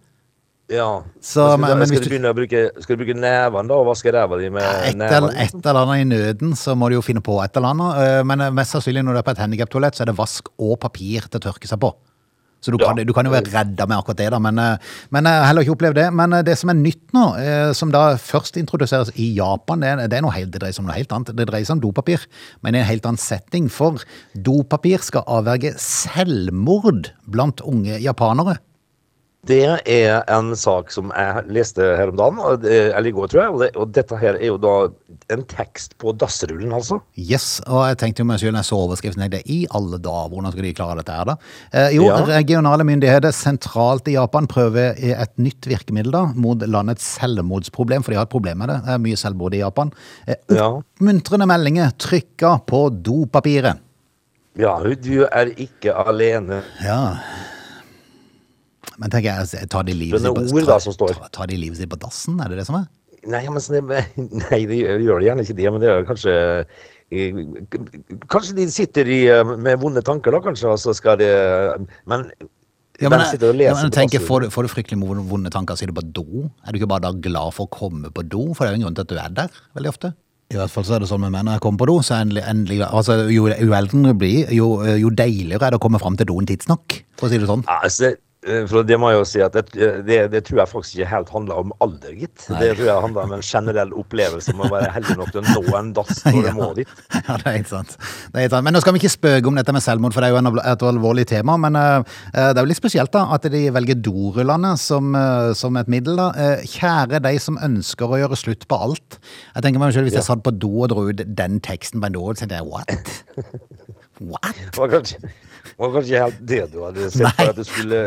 Ja. 0.71 1.01
Så, 1.19 1.43
skal, 1.57 1.59
men- 1.75 1.87
skal 1.89 1.99
du 1.99 2.03
du- 2.05 2.09
begynne 2.13 2.31
å 2.31 2.37
bruke, 2.37 2.61
skal 2.79 2.95
du 2.95 3.03
bruke 3.03 3.17
nevene 3.19 3.67
da, 3.67 3.75
og 3.75 3.89
vaske 3.91 4.13
ræva 4.15 4.37
di 4.39 4.47
med 4.49 4.63
Et 4.87 4.95
nevene? 4.95 5.33
et 5.35 5.53
eller 5.59 5.81
annet 5.81 6.05
i 6.05 6.07
nøden, 6.07 6.53
så 6.55 6.77
må 6.79 6.87
du 6.87 6.95
jo 6.95 7.01
finne 7.03 7.19
på 7.19 7.35
et 7.43 7.51
eller 7.59 7.73
annet. 7.75 7.99
Eh, 7.99 8.23
Men 8.23 8.39
eh, 8.47 8.51
mest 8.55 8.71
sannsynlig 8.71 9.03
når 9.03 9.13
du 9.13 9.19
er 9.19 9.27
på 9.27 9.31
et 9.35 9.43
handikaptoalett, 9.43 9.95
så 9.99 10.05
er 10.05 10.13
det 10.13 10.15
vask 10.15 10.47
og 10.57 10.79
papir 10.79 11.27
til 11.27 11.41
å 11.41 11.43
tørke 11.51 11.67
seg 11.67 11.81
på. 11.83 11.91
Så 12.61 12.71
du 12.71 12.77
kan, 12.77 12.97
Ja. 12.97 13.03
du 13.03 13.13
kan 13.13 13.25
jo 13.25 13.31
være 13.31 13.49
redda 13.49 13.87
med 13.87 13.97
akkurat 13.97 14.17
det, 14.17 14.29
da. 14.31 14.39
Men, 14.39 14.59
eh, 14.59 14.77
men 15.09 15.25
jeg 15.25 15.33
har 15.33 15.47
heller 15.47 15.63
ikke 15.65 15.75
opplevd 15.75 15.95
det. 15.95 16.13
Men 16.13 16.33
eh, 16.33 16.43
det 16.43 16.57
som 16.57 16.69
er 16.69 16.77
nytt 16.77 17.11
nå, 17.11 17.25
eh, 17.41 17.73
som 17.73 17.91
da 17.91 18.15
først 18.15 18.57
introduseres 18.61 19.11
i 19.17 19.33
Japan, 19.35 19.81
det 19.81 20.09
det 20.11 20.21
helt, 20.21 20.51
det 20.51 20.61
dreier 20.61 20.73
seg 20.73 20.83
om 20.83 20.89
noe 20.91 20.97
helt 20.97 21.11
annet. 21.11 21.35
Det 21.35 21.47
dreier 21.47 21.65
seg 21.65 21.77
om 21.77 21.81
dopapir, 21.81 22.25
men 22.61 22.75
i 22.75 22.79
en 22.79 22.85
helt 22.85 23.05
annen 23.05 23.17
setting. 23.17 23.67
For 23.69 23.97
dopapir 24.35 25.01
skal 25.01 25.23
avverge 25.25 25.73
selvmord 25.77 27.11
blant 27.27 27.61
unge 27.61 27.99
japanere. 27.99 28.59
Det 29.49 29.63
er 29.89 30.19
en 30.29 30.51
sak 30.53 30.91
som 30.93 31.09
jeg 31.17 31.45
leste 31.49 31.81
her 31.97 32.11
om 32.11 32.17
dagen, 32.19 32.37
eller 32.69 33.07
i 33.09 33.13
går, 33.15 33.31
tror 33.31 33.39
jeg. 33.41 33.53
Og, 33.55 33.61
det, 33.63 33.69
og 33.81 33.89
dette 33.95 34.19
her 34.21 34.35
er 34.37 34.51
jo 34.51 34.57
da 34.61 34.73
en 35.33 35.41
tekst 35.49 35.95
på 36.01 36.13
dassrullen, 36.21 36.69
altså. 36.77 36.99
Yes, 37.17 37.55
og 37.65 37.87
jeg 37.89 37.97
tenkte 38.03 38.21
jo 38.21 38.27
meg 38.29 38.37
selv 38.41 38.53
når 38.53 38.61
jeg 38.61 38.69
så 38.69 38.79
overskriften, 38.83 39.23
jeg, 39.25 39.33
det 39.33 39.41
i 39.49 39.59
alle 39.73 39.97
dager, 39.97 40.29
hvordan 40.29 40.53
skal 40.53 40.67
de 40.67 40.73
klare 40.77 40.97
dette 41.01 41.15
her 41.17 41.29
da? 41.31 41.35
Eh, 41.73 41.89
jo, 41.97 42.05
Ja. 42.11 42.19
regionale 42.29 42.85
myndigheter 42.85 43.33
sentralt 43.33 44.11
i 44.13 44.17
Japan 44.19 44.45
prøver 44.51 44.93
et 45.01 45.33
nytt 45.41 45.65
virkemiddel 45.73 46.13
da, 46.13 46.25
mot 46.37 46.61
landets 46.61 47.09
selvmordsproblem, 47.17 48.05
for 48.05 48.13
de 48.13 48.21
har 48.21 48.29
et 48.29 48.35
problem 48.37 48.61
med 48.61 48.69
det. 48.69 48.79
Det 48.85 48.93
er 48.93 49.05
mye 49.09 49.17
selvmord 49.25 49.57
i 49.57 49.63
Japan. 49.63 49.89
Eh. 50.29 50.37
Oppmuntrende 50.61 51.49
meldinger 51.49 51.95
trykka 51.97 52.59
på 52.69 52.89
dopapiret. 53.01 53.81
Ja, 54.59 54.77
du 54.83 55.23
er 55.31 55.49
ikke 55.57 55.95
alene. 55.97 56.61
Ja. 56.83 57.15
Men 59.01 59.11
tenker 59.11 59.31
jeg, 59.31 59.43
altså, 59.43 59.65
tar 59.71 59.85
de 59.87 59.97
livet 59.97 60.21
sitt 60.21 60.97
på, 61.01 61.11
tar, 61.11 61.29
tar 61.33 61.49
de 61.49 61.57
livet 61.57 61.79
sitt 61.79 61.89
på 61.91 61.99
dassen, 62.01 62.37
er 62.43 62.53
det 62.53 62.61
det 62.61 62.67
som 62.69 62.77
er? 62.77 62.87
Nei, 63.29 63.43
men 63.49 63.61
så 63.61 63.75
det, 63.75 64.01
nei, 64.45 64.63
de 64.69 64.79
gjør 64.81 65.25
gjerne 65.25 65.45
ikke 65.45 65.57
det, 65.57 65.67
men 65.73 65.83
det 65.83 65.91
er 65.91 66.07
kanskje 66.07 66.33
eh, 66.61 67.41
Kanskje 68.31 68.55
de 68.57 68.65
sitter 68.73 69.09
i, 69.09 69.19
eh, 69.29 69.53
med 69.61 69.81
vonde 69.81 70.01
tanker, 70.05 70.33
da, 70.33 70.41
kanskje, 70.45 70.71
og 70.71 70.81
så 70.81 70.95
skal 70.97 71.19
de 71.21 71.29
Men 72.09 72.29
Ja, 73.01 73.09
men, 73.09 73.21
og 73.21 73.61
ja, 73.61 73.73
men 73.73 73.87
jeg 73.87 73.93
tenker, 73.95 74.21
får, 74.21 74.45
du, 74.45 74.53
får 74.53 74.67
du 74.67 74.73
fryktelig 74.73 74.97
vonde 75.01 75.49
tanker, 75.53 75.77
sier 75.77 75.89
du 75.89 75.97
på 75.97 76.05
do? 76.05 76.45
Er 76.61 76.73
du 76.73 76.77
ikke 76.77 76.89
bare 76.91 77.07
da 77.07 77.15
glad 77.17 77.55
for 77.57 77.65
å 77.65 77.71
komme 77.73 78.11
på 78.13 78.25
do? 78.29 78.51
For 78.53 78.65
det 78.65 78.69
er 78.69 78.75
jo 78.75 78.81
en 78.81 78.85
grunn 78.85 78.97
til 78.99 79.07
at 79.07 79.13
du 79.13 79.17
er 79.17 79.37
der, 79.39 79.61
veldig 79.77 79.89
ofte. 79.89 80.11
I 80.51 80.59
hvert 80.59 80.73
fall 80.73 80.85
så 80.85 80.97
er 80.97 81.03
det 81.03 81.07
sånn 81.09 81.21
med 81.23 81.31
meg 81.33 81.45
når 81.47 81.57
jeg 81.57 81.63
kommer 81.63 81.81
på 81.81 81.87
do, 81.89 81.95
så 82.03 82.17
er 82.17 82.25
endelig, 82.25 82.43
endelig 82.51 82.81
altså, 82.89 83.15
jo, 83.31 83.47
jo 83.49 83.75
eldre 83.77 84.01
du 84.03 84.11
blir, 84.19 84.51
jo, 84.53 84.67
jo 84.99 85.11
deiligere 85.15 85.69
er 85.69 85.73
det 85.73 85.79
å 85.79 85.83
komme 85.83 86.01
fram 86.01 86.17
til 86.19 86.29
doen 86.29 86.49
tidsnok, 86.49 86.97
for 87.19 87.29
å 87.29 87.31
si 87.31 87.39
det 87.41 87.49
sånn. 87.49 87.63
Ja, 87.69 87.79
Altså, 87.87 88.11
eh, 88.11 88.19
det 88.41 88.97
må 88.97 89.11
jeg 89.11 89.19
jo 89.19 89.25
si 89.29 89.41
at 89.45 89.53
det, 89.53 89.67
det, 90.07 90.15
det 90.33 90.39
tror 90.47 90.63
jeg 90.63 90.69
faktisk 90.71 90.95
ikke 90.97 91.09
helt 91.11 91.29
handler 91.29 91.59
om 91.61 91.73
alder, 91.83 92.13
gitt. 92.17 92.47
Det 92.49 92.71
tror 92.73 92.87
jeg 92.87 93.03
handler 93.03 93.27
om 93.27 93.33
en 93.35 93.43
generell 93.45 93.91
opplevelse 93.93 94.55
med 94.57 94.65
å 94.65 94.71
være 94.71 94.89
heldig 94.95 95.17
nok 95.19 95.29
til 95.35 95.43
å 95.43 95.43
nå 95.45 95.75
en 95.77 95.91
dass 95.93 96.23
når 96.25 96.47
du 96.47 96.49
må 96.57 96.69
dit. 96.79 96.95
Ja, 97.19 97.35
det 97.37 97.45
er 97.45 97.57
helt 97.59 97.69
sant. 97.69 97.93
Det 97.99 98.39
er 98.39 98.47
helt 98.47 98.55
sant. 98.55 98.65
Men 98.65 98.73
nå 98.73 98.81
skal 98.81 98.95
vi 98.95 99.03
ikke 99.03 99.13
spøke 99.13 99.51
om 99.51 99.59
dette 99.61 99.75
med 99.75 99.85
selvmord, 99.85 100.15
for 100.17 100.25
det 100.25 100.31
er 100.31 100.49
jo 100.49 100.63
et 100.73 100.85
alvorlig 100.89 101.27
tema. 101.29 101.59
Men 101.61 101.77
uh, 101.77 102.01
det 102.33 102.55
er 102.55 102.63
jo 102.63 102.71
litt 102.71 102.81
spesielt 102.81 103.13
da, 103.13 103.27
at 103.37 103.45
de 103.53 103.61
velger 103.77 104.01
dorullene 104.01 104.73
som, 104.81 105.13
uh, 105.13 105.53
som 105.57 105.77
et 105.77 105.93
middel. 105.93 106.17
da. 106.17 106.31
Uh, 106.33 106.65
kjære 106.65 107.21
de 107.21 107.35
som 107.45 107.61
ønsker 107.61 108.09
å 108.09 108.23
gjøre 108.23 108.41
slutt 108.41 108.65
på 108.65 108.81
alt. 108.87 109.21
Jeg 109.53 109.67
tenker 109.67 109.85
meg 109.85 109.93
selv, 109.93 110.09
Hvis 110.09 110.17
jeg 110.17 110.29
satt 110.31 110.41
på 110.41 110.55
do 110.57 110.73
og 110.81 110.89
dro 110.95 111.05
ut 111.11 111.21
den 111.21 111.61
teksten 111.61 112.01
på 112.01 112.09
en 112.09 112.17
do, 112.17 112.25
så 112.33 112.41
tenkte 112.41 112.57
jeg 112.57 112.71
what? 112.73 113.13
What? 114.21 114.57
Det 114.57 114.77
var 114.77 114.91
kanskje, 114.91 115.17
det 115.63 115.77
var 115.81 115.93
kanskje 115.97 116.23
helt 116.23 116.39
det 116.53 116.61
du 116.73 116.79
hadde 116.83 117.09
sett 117.11 117.25
Nei. 117.25 117.33
for 117.37 117.51
at 117.53 117.59
du 117.59 117.63
skulle 117.67 117.99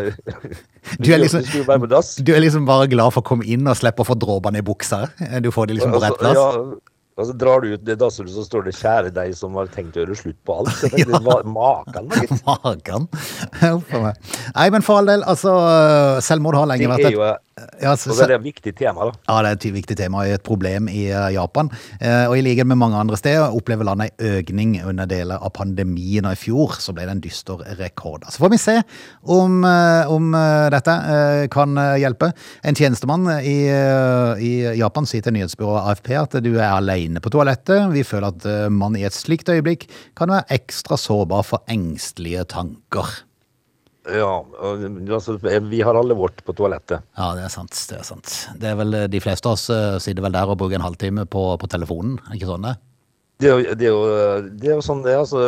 Du 1.01 1.13
er 1.13 1.19
liksom- 1.25 1.45
du 1.45 1.51
skulle 1.53 1.79
på 1.85 1.91
dass. 1.91 2.15
Du 2.17 2.33
er 2.35 2.41
liksom 2.45 2.67
bare 2.69 2.89
glad 2.91 3.13
for 3.15 3.23
å 3.25 3.29
komme 3.35 3.47
inn 3.47 3.67
og 3.67 3.77
slippe 3.79 4.05
å 4.05 4.09
få 4.09 4.19
dråpene 4.19 4.61
i 4.61 4.67
buksa. 4.67 5.07
Du 5.41 5.51
får 5.55 5.71
det 5.71 5.79
liksom 5.79 5.95
på 5.97 6.03
rett 6.05 6.19
plass. 6.21 6.37
Ja, 6.37 6.51
og 7.15 7.29
så 7.29 7.35
drar 7.39 7.63
du 7.63 7.69
ut 7.77 7.83
det 7.87 7.95
dasshullet, 8.01 8.33
så 8.35 8.43
står 8.43 8.65
det 8.67 8.73
'kjære 8.75 9.11
deg 9.15 9.35
som 9.39 9.55
har 9.55 9.69
tenkt 9.71 9.95
å 9.95 10.03
gjøre 10.03 10.17
slutt 10.19 10.39
på 10.43 10.57
alt'. 10.59 10.73
Så 10.81 10.89
tenkte, 10.91 11.21
Maken, 11.47 12.09
da, 12.11 12.23
gitt. 12.25 12.33
Magen. 12.49 13.07
Huff 13.61 13.93
a 13.95 14.01
meg. 14.09 14.33
Nei, 14.57 14.71
men 14.75 14.83
for 14.83 14.99
all 14.99 15.07
del, 15.07 15.23
altså 15.23 15.53
Selvmord 16.27 16.59
har 16.59 16.67
lenge 16.73 16.91
vært 16.91 17.07
et 17.13 17.54
ja, 17.55 17.93
så, 17.95 18.11
og 18.11 18.19
det 18.19 18.25
er 18.27 18.41
et 18.41 18.47
viktig 18.49 18.73
tema, 18.75 19.07
da. 19.07 19.13
Ja, 19.29 19.35
det 19.45 19.51
er 19.53 19.59
et 19.59 19.67
viktig 19.77 19.97
tema 19.99 20.25
og 20.25 20.33
et 20.35 20.43
problem 20.47 20.89
i 20.91 21.05
eh, 21.07 21.27
Japan. 21.37 21.69
Eh, 22.01 22.27
og 22.27 22.35
i 22.39 22.43
likhet 22.43 22.67
med 22.67 22.81
mange 22.81 22.99
andre 22.99 23.19
steder 23.19 23.55
opplever 23.55 23.87
landet 23.87 24.11
en 24.19 24.39
økning 24.41 24.73
under 24.83 25.07
deler 25.07 25.39
av 25.39 25.53
pandemien. 25.55 26.27
Og 26.27 26.35
i 26.35 26.41
fjor 26.41 26.75
så 26.83 26.95
ble 26.97 27.07
det 27.07 27.15
en 27.15 27.23
dyster 27.23 27.63
rekord. 27.79 28.27
Så 28.27 28.43
får 28.43 28.53
vi 28.57 28.59
se 28.59 28.75
om, 29.23 29.61
eh, 29.69 30.11
om 30.11 30.35
dette 30.75 30.95
kan 31.55 31.79
hjelpe. 32.01 32.33
En 32.67 32.79
tjenestemann 32.79 33.29
i, 33.39 33.59
i 33.69 34.53
Japan 34.81 35.07
sier 35.07 35.23
til 35.25 35.37
nyhetsbyrået 35.37 35.93
AFP 35.93 36.11
at 36.19 36.39
du 36.43 36.51
er 36.57 36.73
alene 36.73 37.23
på 37.23 37.31
toalettet. 37.35 37.87
Vi 37.95 38.03
føler 38.07 38.35
at 38.35 38.73
man 38.75 38.99
i 38.99 39.07
et 39.07 39.15
slikt 39.15 39.53
øyeblikk 39.53 39.87
kan 40.19 40.35
være 40.35 40.59
ekstra 40.59 40.99
sårbar 40.99 41.47
for 41.47 41.63
engstelige 41.71 42.49
tanker. 42.57 43.15
Ja, 44.05 44.45
altså, 45.17 45.39
Vi 45.41 45.81
har 45.81 45.97
alle 45.97 46.15
vårt 46.15 46.43
på 46.45 46.53
toalettet. 46.53 47.05
Ja, 47.17 47.31
det 47.37 47.47
er 47.47 47.53
sant. 47.53 47.77
Det 47.89 48.01
er 48.01 48.05
sant. 48.05 48.33
Det 48.61 48.69
er 48.69 48.77
vel 48.77 48.97
eh, 48.99 49.07
De 49.09 49.21
fleste 49.25 49.49
av 49.49 49.57
oss 49.57 49.71
eh, 49.73 49.97
sitter 50.03 50.27
vel 50.27 50.35
der 50.37 50.51
og 50.51 50.59
bruker 50.61 50.77
en 50.77 50.85
halvtime 50.85 51.25
på, 51.31 51.45
på 51.61 51.71
telefonen. 51.73 52.19
Ikke 52.37 52.51
sånn 52.51 52.69
det? 52.69 52.75
Det 53.43 53.49
er, 53.51 53.59
jo, 53.59 53.75
det, 53.75 53.87
er 53.87 53.91
jo, 53.91 54.03
det 54.61 54.69
er 54.69 54.77
jo 54.77 54.83
sånn 54.85 55.01
det 55.03 55.15
er. 55.15 55.23
Altså, 55.25 55.41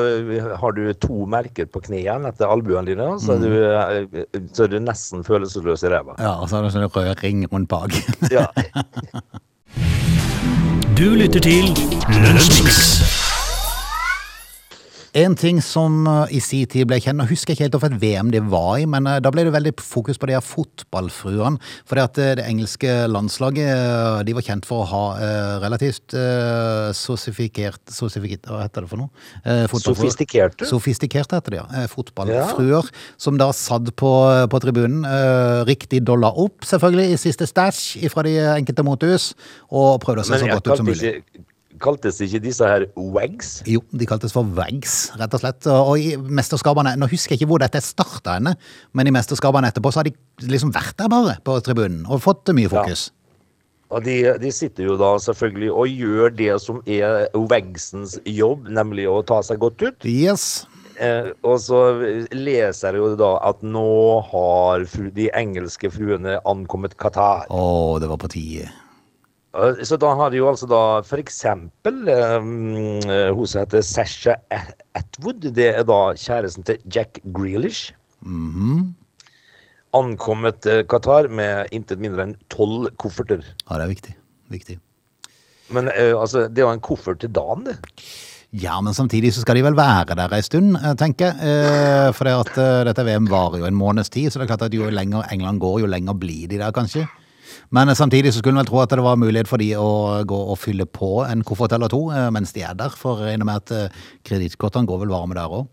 har 0.58 0.74
du 0.74 0.82
to 1.00 1.26
merker 1.30 1.68
på 1.70 1.84
knærne 1.86 2.32
etter 2.32 2.50
albuene 2.50 2.88
dine, 2.88 3.12
så 3.22 3.36
er 3.36 3.44
du, 3.44 3.52
eh, 3.62 4.46
så 4.56 4.66
er 4.66 4.72
du 4.72 4.80
nesten 4.82 5.22
følelsesløs 5.26 5.86
i 5.86 5.92
ræva. 5.94 6.16
Ja, 6.18 6.34
og 6.40 6.50
så 6.50 6.58
er 6.58 6.66
det 6.66 6.74
sånn 6.74 6.88
rød 6.88 7.22
ring 7.22 7.46
rundt 7.52 7.70
bak. 7.72 7.94
Ja. 8.32 8.48
Du 10.96 11.10
lytter 11.12 11.42
til 11.44 11.66
Lunsjmix. 12.08 13.15
En 15.16 15.32
ting 15.32 15.62
som 15.64 16.04
eh, 16.04 16.36
i 16.36 16.40
sin 16.44 16.66
tid 16.68 16.84
ble 16.90 16.98
kjent, 17.00 17.16
nå 17.16 17.24
husker 17.30 17.54
jeg 17.54 17.56
ikke 17.56 17.64
helt 17.64 17.76
hvilket 17.80 18.02
VM 18.02 18.32
det 18.34 18.42
var 18.52 18.74
i, 18.82 18.84
men 18.90 19.06
eh, 19.08 19.20
da 19.24 19.30
ble 19.32 19.46
det 19.46 19.54
veldig 19.54 19.72
fokus 19.80 20.20
på 20.20 20.28
de 20.28 20.34
her 20.36 20.44
fotballfruene. 20.44 21.56
For 21.88 21.96
det 22.18 22.44
engelske 22.44 22.92
landslaget 23.08 23.70
eh, 23.70 24.18
de 24.28 24.34
var 24.36 24.44
kjent 24.44 24.68
for 24.68 24.84
å 24.84 24.90
ha 24.90 25.02
eh, 25.24 25.54
relativt 25.64 26.16
eh, 26.18 26.90
sosifikert, 26.96 27.80
sosifikert 27.88 28.50
Hva 28.50 28.66
heter 28.66 28.84
det 28.84 28.92
for 28.92 29.06
noe? 29.06 29.24
Eh. 29.48 29.64
Sofistikerte? 29.86 30.68
Sofistikerte 30.68 31.40
heter 31.40 31.56
det, 31.56 31.62
ja. 31.64 31.88
Fotballfruer. 31.92 32.52
Fotballfruer 32.52 32.92
som 33.16 33.40
da 33.40 33.48
satt 33.56 33.94
på, 33.96 34.12
på 34.52 34.64
tribunen, 34.66 35.08
eh, 35.08 35.64
riktig 35.70 36.04
dollar 36.04 36.36
opp, 36.44 36.68
selvfølgelig, 36.68 37.16
i 37.16 37.20
siste 37.24 37.48
stæsj 37.48 38.10
fra 38.12 38.28
de 38.28 38.36
enkelte 38.58 38.84
motehus, 38.84 39.32
og 39.72 39.96
prøvde 40.04 40.26
å 40.26 40.28
se 40.28 40.44
så 40.44 40.52
godt 40.52 40.74
ut 40.74 40.82
som 40.82 40.92
mulig. 40.92 41.22
Kaltes 41.82 42.20
ikke 42.24 42.40
disse 42.44 42.66
her 42.66 42.86
wags? 42.96 43.60
Jo, 43.68 43.82
de 43.92 44.08
kaltes 44.08 44.34
for 44.34 44.46
Wags, 44.56 45.10
rett 45.18 45.36
og 45.36 45.42
slett. 45.42 45.68
Og 45.70 45.94
i 46.00 46.14
mesterskapene, 46.16 46.96
nå 47.00 47.08
husker 47.10 47.34
jeg 47.34 47.42
ikke 47.42 47.50
hvor 47.52 47.62
dette 47.62 47.82
starta 47.84 48.38
henne, 48.38 48.56
men 48.96 49.10
i 49.10 49.14
mesterskapene 49.14 49.72
etterpå 49.72 49.92
så 49.92 50.02
har 50.02 50.10
de 50.10 50.14
liksom 50.46 50.72
vært 50.76 50.96
der 51.00 51.12
bare 51.12 51.38
på 51.46 51.58
tribunen 51.66 52.04
og 52.08 52.24
fått 52.24 52.54
mye 52.56 52.72
fokus. 52.72 53.10
Og 53.94 54.02
de, 54.02 54.16
de 54.42 54.50
sitter 54.50 54.88
jo 54.88 54.96
da 54.98 55.12
selvfølgelig 55.22 55.68
og 55.70 56.00
gjør 56.00 56.32
det 56.34 56.54
som 56.62 56.80
er 56.90 57.28
wagsens 57.50 58.16
jobb, 58.26 58.66
nemlig 58.66 59.06
å 59.06 59.20
ta 59.26 59.38
seg 59.46 59.60
godt 59.62 59.84
ut. 59.86 60.08
Yes. 60.10 60.64
Eh, 60.96 61.28
og 61.44 61.60
så 61.60 61.80
leser 62.32 62.96
jeg 62.96 63.02
jo 63.02 63.12
da 63.20 63.36
at 63.46 63.62
nå 63.62 63.86
har 64.30 64.86
de 65.14 65.28
engelske 65.36 65.92
fruene 65.92 66.38
ankommet 66.48 66.96
Qatar. 66.98 67.46
Å, 67.52 67.68
det 68.02 68.10
var 68.10 68.20
på 68.22 68.32
tide. 68.32 68.72
Eh, 69.56 69.82
Så 69.84 69.96
da 70.00 70.12
har 70.18 70.30
de 70.30 70.40
jo 70.40 70.50
altså 70.50 70.68
da 70.70 70.82
for 71.06 71.22
eksempel 71.22 72.04
eh, 72.12 72.36
mm, 72.42 73.08
eh, 73.08 73.30
hun 73.34 73.48
som 73.48 73.62
heter 73.62 73.84
Sasha 73.84 74.36
Atwood. 74.96 75.48
Det 75.56 75.70
er 75.72 75.86
da 75.88 76.00
kjæresten 76.18 76.66
til 76.66 76.80
Jack 76.92 77.20
Grealish. 77.36 77.92
Ankommet 79.96 80.66
eh, 80.68 80.84
Qatar 80.88 81.30
med 81.32 81.72
intet 81.76 82.02
mindre 82.02 82.28
enn 82.28 82.36
tolv 82.52 82.90
kofferter. 83.00 83.44
Ja, 83.66 83.78
det 83.78 83.84
er 83.86 83.92
viktig. 83.94 84.16
Viktig. 84.52 84.80
Men 85.74 85.88
uh, 85.90 86.14
altså, 86.20 86.44
det 86.46 86.62
jo 86.62 86.68
en 86.70 86.78
koffert 86.78 87.18
til 87.24 87.32
dagen, 87.34 87.64
det. 87.66 87.74
Ja, 88.54 88.76
men 88.78 88.94
samtidig 88.94 89.32
så 89.34 89.42
skal 89.42 89.58
de 89.58 89.64
vel 89.66 89.74
være 89.74 90.14
der 90.14 90.30
ei 90.36 90.38
stund, 90.46 90.76
tenker 91.00 91.34
jeg. 91.34 92.12
For 92.14 92.28
det 92.28 92.34
at 92.38 92.60
dette 92.86 93.04
VM 93.04 93.26
varer 93.28 93.58
jo 93.58 93.66
en 93.66 93.74
måneds 93.74 94.12
tid, 94.14 94.30
så 94.30 94.38
det 94.38 94.46
er 94.46 94.52
klart 94.52 94.62
at 94.68 94.76
jo 94.78 94.86
lenger 94.94 95.26
England 95.34 95.58
går, 95.60 95.80
jo 95.82 95.90
lenger 95.90 96.14
blir 96.14 96.46
de 96.52 96.60
der, 96.62 96.70
kanskje. 96.72 97.02
Men 97.74 97.92
samtidig 97.96 98.32
så 98.32 98.42
skulle 98.42 98.56
en 98.56 98.62
vel 98.64 98.70
tro 98.70 98.80
at 98.82 98.92
det 98.92 99.04
var 99.04 99.18
mulighet 99.20 99.50
for 99.50 99.62
de 99.62 99.72
å 99.78 100.24
gå 100.28 100.40
og 100.52 100.58
fylle 100.60 100.86
på 100.86 101.24
en 101.26 101.44
koffert 101.46 101.76
eller 101.76 101.92
to 101.92 102.06
eh, 102.14 102.28
mens 102.34 102.54
de 102.56 102.64
er 102.66 102.76
der, 102.78 102.94
for 102.94 103.22
jeg 103.22 103.34
regner 103.34 103.48
med 103.48 103.62
at 103.64 103.74
eh, 103.76 104.04
kredittkortene 104.26 104.88
går 104.88 105.04
vel 105.04 105.14
varme 105.14 105.38
der 105.38 105.52
òg. 105.60 105.66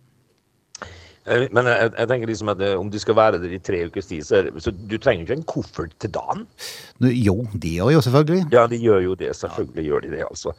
Eh, 1.26 1.46
Men 1.56 1.70
jeg, 1.70 1.92
jeg 1.98 2.10
tenker 2.12 2.32
liksom 2.32 2.52
at 2.54 2.64
eh, 2.64 2.76
om 2.80 2.90
du 2.92 2.98
skal 3.02 3.18
være 3.18 3.40
der 3.44 3.56
i 3.56 3.62
tre 3.64 3.84
ukers 3.88 4.10
tid, 4.10 4.26
så, 4.28 4.44
så 4.60 4.74
du 4.74 4.98
trenger 4.98 5.26
ikke 5.26 5.38
en 5.40 5.46
koffert 5.48 5.96
til 6.04 6.12
dagen. 6.14 6.46
Jo, 7.04 7.38
de 7.54 7.76
gjør 7.78 7.94
jo 7.96 8.04
selvfølgelig. 8.06 8.48
Ja, 8.56 8.66
de 8.72 8.80
gjør 8.82 9.02
jo 9.08 9.16
det. 9.20 9.32
Selvfølgelig 9.40 9.88
gjør 9.88 10.06
de 10.06 10.12
det, 10.16 10.24
altså. 10.28 10.54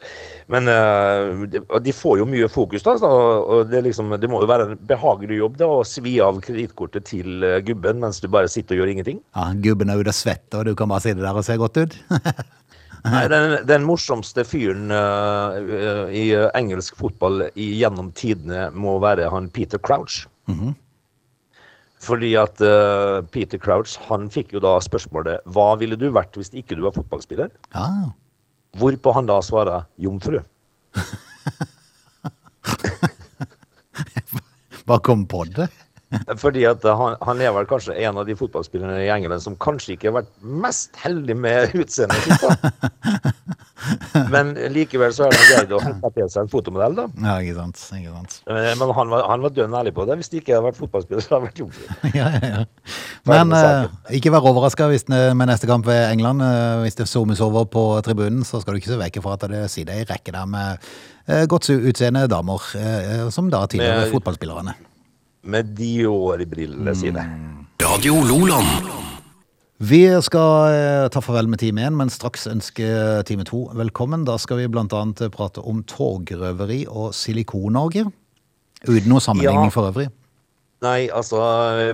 Men 0.51 0.69
uh, 0.71 1.45
de, 1.49 1.61
de 1.85 1.95
får 1.95 2.19
jo 2.21 2.29
mye 2.29 2.49
fokus, 2.51 2.85
da. 2.85 2.97
Så, 3.01 3.09
og 3.09 3.69
det, 3.71 3.83
liksom, 3.87 4.13
det 4.21 4.29
må 4.31 4.41
jo 4.43 4.49
være 4.49 4.69
en 4.71 4.83
behagelig 4.89 5.39
jobb 5.41 5.61
da, 5.61 5.69
å 5.69 5.85
svi 5.87 6.17
av 6.23 6.41
kredittkortet 6.43 7.07
til 7.11 7.45
eh, 7.45 7.61
gubben 7.65 8.01
mens 8.01 8.21
du 8.21 8.27
bare 8.31 8.49
sitter 8.51 8.75
og 8.75 8.83
gjør 8.83 8.93
ingenting. 8.95 9.21
Ja, 9.37 9.49
Gubben 9.65 9.89
er 9.89 10.01
ute 10.01 10.11
og 10.11 10.17
svetter, 10.17 10.61
og 10.61 10.69
du 10.69 10.77
kan 10.77 10.91
bare 10.91 11.03
sitte 11.05 11.23
der 11.23 11.37
og 11.37 11.45
se 11.47 11.57
godt 11.59 11.79
ut. 11.81 11.97
Nei, 13.05 13.25
den, 13.29 13.59
den 13.69 13.83
morsomste 13.85 14.41
fyren 14.47 14.89
uh, 14.89 15.57
eh, 15.61 16.05
i 16.09 16.23
eh, 16.33 16.47
engelsk 16.57 16.97
fotball 16.97 17.43
i, 17.53 17.67
gjennom 17.77 18.09
tidene 18.17 18.71
må 18.73 18.97
være 19.03 19.29
han 19.29 19.51
Peter 19.53 19.81
Crouch. 19.81 20.23
Fordi 22.05 22.35
at 22.37 22.61
uh, 22.61 23.23
Peter 23.33 23.57
Crouch 23.57 23.95
han 24.09 24.27
fikk 24.29 24.53
jo 24.53 24.59
da 24.61 24.75
spørsmålet 24.83 25.41
hva 25.55 25.71
ville 25.81 25.97
du 25.97 26.11
vært 26.13 26.35
hvis 26.37 26.51
ikke 26.53 26.75
du 26.77 26.83
var 26.85 26.93
fotballspiller? 26.97 27.49
Ja, 27.73 28.11
Hvorpå 28.75 29.13
han 29.15 29.27
da 29.29 29.37
svarer 29.39 29.85
jomfru. 30.03 30.41
Hva 34.85 34.99
kom 35.01 35.23
på 35.25 35.45
det. 35.55 35.69
Fordi 36.43 36.63
at 36.69 36.83
han, 36.85 37.15
han 37.25 37.41
er 37.41 37.51
vel 37.55 37.65
kanskje 37.69 37.95
en 38.05 38.19
av 38.21 38.27
de 38.27 38.35
fotballspillerne 38.37 39.01
i 39.03 39.09
England 39.11 39.41
som 39.43 39.55
kanskje 39.59 39.95
ikke 39.95 40.11
har 40.11 40.19
vært 40.21 40.29
mest 40.65 40.95
heldig 41.01 41.35
med 41.39 41.73
utseendet 41.81 42.27
sitt. 42.27 42.45
Men 44.33 44.53
likevel 44.73 45.11
så 45.13 45.25
har 45.27 45.35
han 45.35 45.49
greid 45.49 45.73
å 45.75 45.79
hente 45.83 46.09
til 46.15 46.29
seg 46.31 46.45
en 46.45 46.49
fotomodell, 46.51 46.95
da. 46.97 47.05
Ja, 47.21 47.33
ikke 47.43 47.57
sant. 47.57 47.81
Ikke 47.97 48.13
sant. 48.13 48.37
Eh, 48.49 48.69
Men 48.79 48.93
han 48.97 49.11
var, 49.11 49.25
han 49.29 49.43
var 49.43 49.53
dønn 49.53 49.75
ærlig 49.77 49.93
på 49.97 50.05
det. 50.09 50.17
Hvis 50.21 50.31
det 50.31 50.39
ikke 50.41 50.55
hadde 50.55 50.67
vært 50.69 50.79
fotballspiller, 50.79 51.25
så 51.25 51.35
hadde 51.35 51.41
han 51.41 51.49
vært 51.49 51.61
jomfru. 51.63 51.83
Ja, 52.19 52.29
ja, 52.37 52.53
ja. 52.53 52.63
Men 53.29 53.51
eh, 53.57 54.15
ikke 54.19 54.31
vær 54.33 54.45
overraska 54.49 54.87
med 55.11 55.45
neste 55.49 55.69
kamp 55.69 55.85
ved 55.89 56.01
England. 56.13 56.41
Eh, 56.45 56.79
hvis 56.85 56.97
det 57.01 57.09
zoomes 57.11 57.41
over 57.45 57.67
på 57.69 57.85
tribunen, 58.05 58.45
så 58.47 58.61
skal 58.63 58.73
du 58.77 58.81
ikke 58.81 58.93
se 58.93 59.01
vekk 59.01 59.21
fra 59.25 59.35
at 59.37 59.47
det 59.51 59.65
sitter 59.73 59.99
ei 59.99 60.07
rekke 60.09 60.33
der 60.33 60.49
med 60.49 60.89
eh, 61.27 61.45
godt 61.51 61.69
utseende 61.75 62.25
damer, 62.31 62.61
som 63.33 63.49
da 63.53 63.65
tilhører 63.69 64.05
Med- 64.05 64.13
fotballspillerne. 64.15 64.77
Med 65.45 65.75
Dior-brillene 65.77 66.95
sine. 66.97 67.23
Radio 67.81 68.17
Loland. 68.25 68.87
Vi 69.77 70.01
skal 70.23 70.71
eh, 70.73 71.05
ta 71.13 71.21
farvel 71.21 71.49
med 71.51 71.59
time 71.61 71.83
én, 71.85 71.95
men 71.99 72.09
straks 72.09 72.47
ønske 72.49 72.87
time 73.27 73.45
to 73.45 73.65
velkommen. 73.77 74.23
Da 74.25 74.37
skal 74.41 74.61
vi 74.63 74.69
blant 74.71 74.95
annet 74.95 75.27
prate 75.35 75.61
om 75.61 75.83
togrøveri 75.85 76.85
og 76.89 77.11
Silikon-Norge. 77.13 78.07
Uten 78.87 79.09
noe 79.11 79.21
sammenligning 79.21 79.69
Ja. 79.69 79.73
for 79.75 79.91
øvrig. 79.91 80.07
Nei, 80.83 81.07
altså 81.07 81.39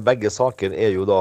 begge 0.04 0.32
saker 0.34 0.74
er 0.74 0.90
jo 0.96 1.04
da 1.08 1.18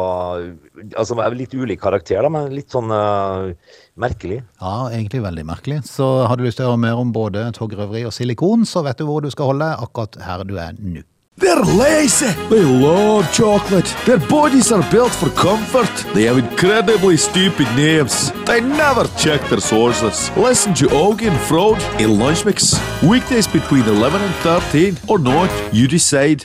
Altså 0.96 1.14
er 1.20 1.34
litt 1.36 1.52
ulik 1.54 1.78
karakter, 1.82 2.22
da, 2.24 2.30
men 2.32 2.48
litt 2.56 2.72
sånn 2.72 2.88
uh, 2.90 3.52
merkelig. 4.00 4.40
Ja, 4.62 4.88
egentlig 4.88 5.20
veldig 5.22 5.44
merkelig. 5.46 5.82
Så 5.86 6.26
har 6.26 6.38
du 6.40 6.46
lyst 6.46 6.58
til 6.58 6.66
å 6.66 6.72
høre 6.72 6.82
mer 6.86 6.98
om 6.98 7.12
både 7.12 7.50
togrøveri 7.54 8.06
og 8.08 8.14
silikon, 8.16 8.64
så 8.66 8.82
vet 8.86 8.98
du 8.98 9.04
hvor 9.06 9.22
du 9.22 9.30
skal 9.30 9.52
holde 9.52 9.68
akkurat 9.76 10.16
her 10.24 10.42
du 10.48 10.56
er 10.58 10.72
nå. 10.80 11.04
They're 11.40 11.64
lazy. 11.64 12.32
They 12.50 12.62
love 12.62 13.32
chocolate. 13.32 13.88
Their 14.04 14.18
bodies 14.28 14.70
are 14.72 14.84
built 14.90 15.10
for 15.10 15.30
comfort. 15.30 15.88
They 16.14 16.24
have 16.24 16.36
incredibly 16.36 17.16
stupid 17.16 17.66
names. 17.76 18.30
They 18.44 18.60
never 18.60 19.08
check 19.16 19.40
their 19.48 19.60
sources. 19.60 20.30
Listen 20.36 20.74
to 20.74 20.86
Augie 20.88 21.28
and 21.28 21.40
Frode 21.48 21.80
in 21.98 22.18
Lunch 22.18 22.44
Mix. 22.44 22.74
Weekdays 23.02 23.46
between 23.48 23.84
11 23.84 24.20
and 24.20 24.34
13 24.42 24.96
or 25.08 25.18
not, 25.18 25.50
you 25.72 25.88
decide. 25.88 26.44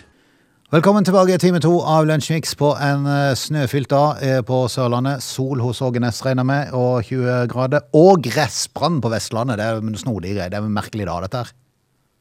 Velkommen 0.72 1.04
tilbake 1.04 1.34
i 1.34 1.38
time 1.40 1.60
to 1.60 1.82
av 1.82 2.08
Lunsjmix 2.08 2.56
på 2.56 2.72
en 2.82 3.06
eh, 3.06 3.36
snøfylt 3.36 3.90
dag 3.92 4.24
eh, 4.24 4.40
på 4.48 4.64
Sørlandet. 4.72 5.24
Sol 5.24 5.60
hos 5.60 5.84
Ågenes, 5.84 6.24
regner 6.26 6.48
med, 6.48 6.72
og 6.72 7.04
20 7.04 7.46
grader. 7.52 7.84
Og 7.94 8.24
gressbrann 8.24 9.04
på 9.04 9.12
Vestlandet. 9.12 9.60
Det 9.60 9.68
er 9.68 10.02
snodige 10.02 10.40
greier. 10.40 10.56
Det 10.56 10.64
er 10.64 10.72
en 10.72 10.80
merkelig 10.80 11.12
dag, 11.12 11.28
dette 11.28 11.44
her. 11.44 11.54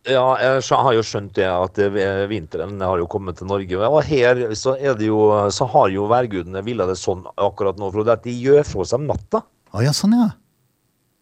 Ja, 0.05 0.25
jeg 0.37 0.61
har 0.69 0.93
jo 0.93 1.03
skjønt 1.07 1.33
det 1.39 1.47
at 1.49 1.79
eh, 1.81 2.25
vinteren 2.29 2.77
har 2.85 3.01
jo 3.01 3.09
kommet 3.09 3.39
til 3.41 3.49
Norge. 3.49 3.79
Og 3.89 4.03
her 4.05 4.43
så 4.59 4.75
det 4.77 5.09
jo 5.09 5.21
Så 5.55 5.65
har 5.73 5.89
jo 5.95 6.09
værgudene 6.11 6.61
villa 6.67 6.85
det 6.91 6.99
sånn 7.01 7.25
akkurat 7.41 7.81
nå, 7.81 7.89
Frode, 7.95 8.19
at 8.19 8.27
de 8.27 8.35
gjør 8.37 8.67
fra 8.69 8.85
seg 8.91 9.01
om 9.01 9.09
natta. 9.15 9.41
Å 9.75 9.85
ja, 9.85 9.95
sånn 9.97 10.17
ja. 10.19 10.29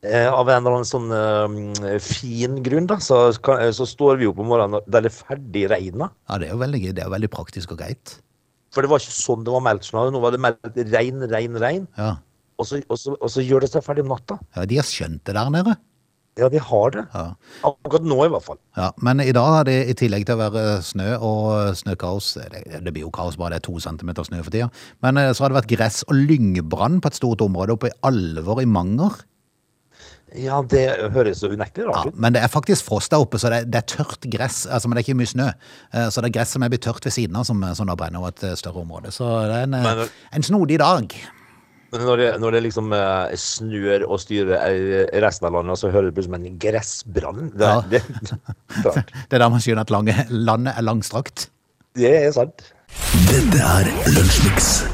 Eh, 0.02 0.26
av 0.26 0.48
en 0.50 0.64
eller 0.64 0.80
annen 0.80 0.88
sånn 0.88 1.12
uh, 1.14 1.98
fin 2.02 2.56
grunn, 2.66 2.88
da, 2.90 2.96
så, 2.98 3.28
kan, 3.38 3.60
eh, 3.62 3.70
så 3.70 3.86
står 3.86 4.18
vi 4.18 4.26
opp 4.26 4.40
om 4.42 4.48
morgenen 4.50 4.82
der 4.90 5.04
det 5.04 5.12
er 5.12 5.14
ferdig 5.14 5.62
regna. 5.70 6.08
Ja, 6.26 6.40
det 6.42 6.48
er 6.48 6.56
jo 6.56 6.62
veldig, 6.64 6.80
det 6.98 7.04
er 7.04 7.12
veldig 7.12 7.30
praktisk 7.30 7.76
og 7.76 7.78
greit. 7.84 8.16
For 8.74 8.82
det 8.82 8.90
var 8.90 8.98
ikke 8.98 9.14
sånn 9.14 9.46
det 9.46 9.54
var 9.54 9.62
meldt. 9.62 9.86
sånn, 9.86 10.10
Nå 10.10 10.22
var 10.24 10.34
det 10.34 10.42
meldt 10.42 10.82
regn, 10.90 11.22
regn, 11.30 11.60
regn. 11.62 11.86
Ja. 12.00 12.16
Og 12.58 12.66
så, 12.66 12.82
og, 12.88 12.98
så, 12.98 13.14
og 13.14 13.30
så 13.30 13.44
gjør 13.46 13.62
det 13.62 13.70
seg 13.70 13.86
ferdig 13.86 14.02
om 14.02 14.10
natta. 14.16 14.40
ja, 14.56 14.66
de 14.66 14.80
har 14.80 14.88
skjønt 14.90 15.22
det 15.28 15.36
der 15.38 15.54
nede. 15.54 15.78
Ja, 16.40 16.48
de 16.48 16.56
har 16.64 16.90
det. 16.94 17.02
Ja. 17.12 17.24
Akkurat 17.68 18.06
nå, 18.08 18.16
i 18.24 18.28
hvert 18.32 18.44
fall. 18.46 18.56
Ja, 18.78 18.86
men 19.04 19.20
i 19.20 19.32
dag 19.36 19.50
har 19.52 19.64
det 19.68 19.74
i 19.92 19.96
tillegg 20.00 20.24
til 20.24 20.38
å 20.38 20.40
være 20.40 20.62
snø 20.82 21.10
og 21.20 21.74
snøkaos 21.76 22.30
Det, 22.40 22.62
det 22.86 22.92
blir 22.94 23.02
jo 23.04 23.10
kaos 23.12 23.36
bare 23.36 23.52
det 23.52 23.58
er 23.60 23.66
to 23.66 23.74
centimeter 23.84 24.24
snø 24.24 24.40
for 24.42 24.50
tida. 24.54 24.70
Men 25.04 25.20
eh, 25.20 25.32
så 25.36 25.44
har 25.44 25.52
det 25.52 25.58
vært 25.60 25.74
gress 25.74 26.00
og 26.08 26.16
lyngbrann 26.16 27.02
på 27.04 27.12
et 27.12 27.18
stort 27.20 27.44
område 27.44 27.76
oppe 27.76 27.90
i 27.92 27.96
Alvor 28.08 28.62
i 28.62 28.64
Manger. 28.64 29.20
Ja, 30.40 30.62
det 30.64 30.86
høres 31.12 31.42
så 31.44 31.50
unektelig 31.52 31.84
Ja, 31.84 31.90
rart 31.92 32.06
ut. 32.08 32.16
men 32.16 32.32
det 32.32 32.40
er 32.40 32.48
faktisk 32.48 32.86
frost 32.88 33.12
der 33.12 33.20
oppe, 33.20 33.36
så 33.36 33.50
det 33.52 33.58
er, 33.58 33.68
det 33.68 33.82
er 33.82 33.88
tørt 33.92 34.24
gress. 34.32 34.62
Altså, 34.64 34.88
men 34.88 34.96
det 34.96 35.02
er 35.02 35.08
ikke 35.10 35.18
mye 35.20 35.28
snø. 35.34 35.50
Eh, 35.92 36.08
Så 36.08 36.24
det 36.24 36.30
er 36.30 36.38
gress 36.38 36.54
som 36.56 36.64
er 36.64 36.72
blitt 36.72 36.86
tørt 36.88 37.04
ved 37.04 37.12
siden 37.12 37.36
av, 37.36 37.44
som, 37.44 37.60
som 37.76 37.86
da 37.92 37.98
brenner 38.00 38.22
over 38.24 38.32
et 38.32 38.46
eh, 38.48 38.56
større 38.56 38.80
område. 38.86 39.12
Så 39.12 39.28
det 39.52 39.58
er 39.60 39.66
en, 39.68 39.74
eh, 39.76 39.84
Men- 39.84 40.08
en 40.32 40.42
snodig 40.48 40.78
dag. 40.80 41.12
Men 41.92 42.06
når 42.08 42.20
det, 42.22 42.28
når 42.40 42.54
det 42.56 42.62
liksom 42.64 42.92
uh, 42.96 43.32
snør 43.36 44.06
og 44.06 44.20
styrer 44.22 44.54
eh, 44.64 45.10
resten 45.20 45.48
av 45.50 45.58
landet, 45.58 45.80
så 45.80 45.90
hører 45.92 46.08
det 46.08 46.22
ut 46.22 46.28
som 46.28 46.38
en 46.38 46.46
gressbrann. 46.62 47.50
Det, 47.52 47.68
Ja. 47.68 47.82
det. 47.90 48.00
Det 49.28 49.36
er 49.36 49.44
der 49.44 49.50
man 49.52 49.60
skjønner 49.60 49.84
at 49.84 49.92
lange, 49.92 50.16
landet 50.30 50.72
er 50.72 50.86
langstrakt. 50.88 51.50
det 51.96 52.14
er 52.22 52.32
sant. 52.32 52.64
Dette 53.28 53.60
er 53.60 53.92
Lunsjmix. 54.16 54.91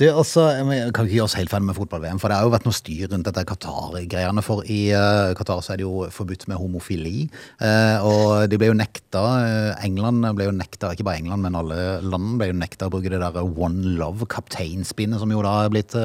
Du, 0.00 0.06
også, 0.16 0.46
jeg 0.64 0.92
kan 0.96 1.04
ikke 1.04 1.18
gjøre 1.18 1.26
oss 1.28 1.34
helt 1.36 1.50
ferdig 1.52 1.66
med 1.68 1.76
fotball-VM, 1.76 2.16
for 2.22 2.32
det 2.32 2.36
har 2.38 2.46
jo 2.46 2.52
vært 2.54 2.64
noe 2.64 2.72
styr 2.72 3.10
rundt 3.12 3.26
dette 3.28 3.42
Qatar-greiene. 3.44 4.40
For 4.40 4.64
i 4.64 4.78
uh, 4.96 5.34
Qatar 5.36 5.60
så 5.60 5.74
er 5.74 5.82
det 5.82 5.84
jo 5.84 6.06
forbudt 6.14 6.46
med 6.48 6.56
homofili. 6.56 7.26
Uh, 7.60 8.06
og 8.08 8.30
de 8.48 8.56
ble 8.56 8.70
jo 8.70 8.76
nekta 8.78 9.24
eh, 9.42 9.82
England 9.84 10.24
ble 10.38 10.46
jo 10.46 10.54
nekta, 10.56 10.94
ikke 10.94 11.04
bare 11.04 11.20
England, 11.20 11.44
men 11.44 11.58
alle 11.58 11.76
landene 12.00 12.40
ble 12.40 12.48
jo 12.48 12.56
nekta 12.62 12.88
å 12.88 12.94
bruke 12.94 13.12
det 13.12 13.20
der 13.20 13.36
One 13.44 13.92
Love 13.98 14.24
kapteinspinnet, 14.32 15.20
som 15.20 15.36
jo 15.36 15.44
da 15.44 15.52
er 15.66 15.74
blitt 15.74 15.98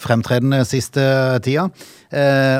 fremtredende 0.00 0.62
siste 0.64 1.04
tida. 1.44 1.66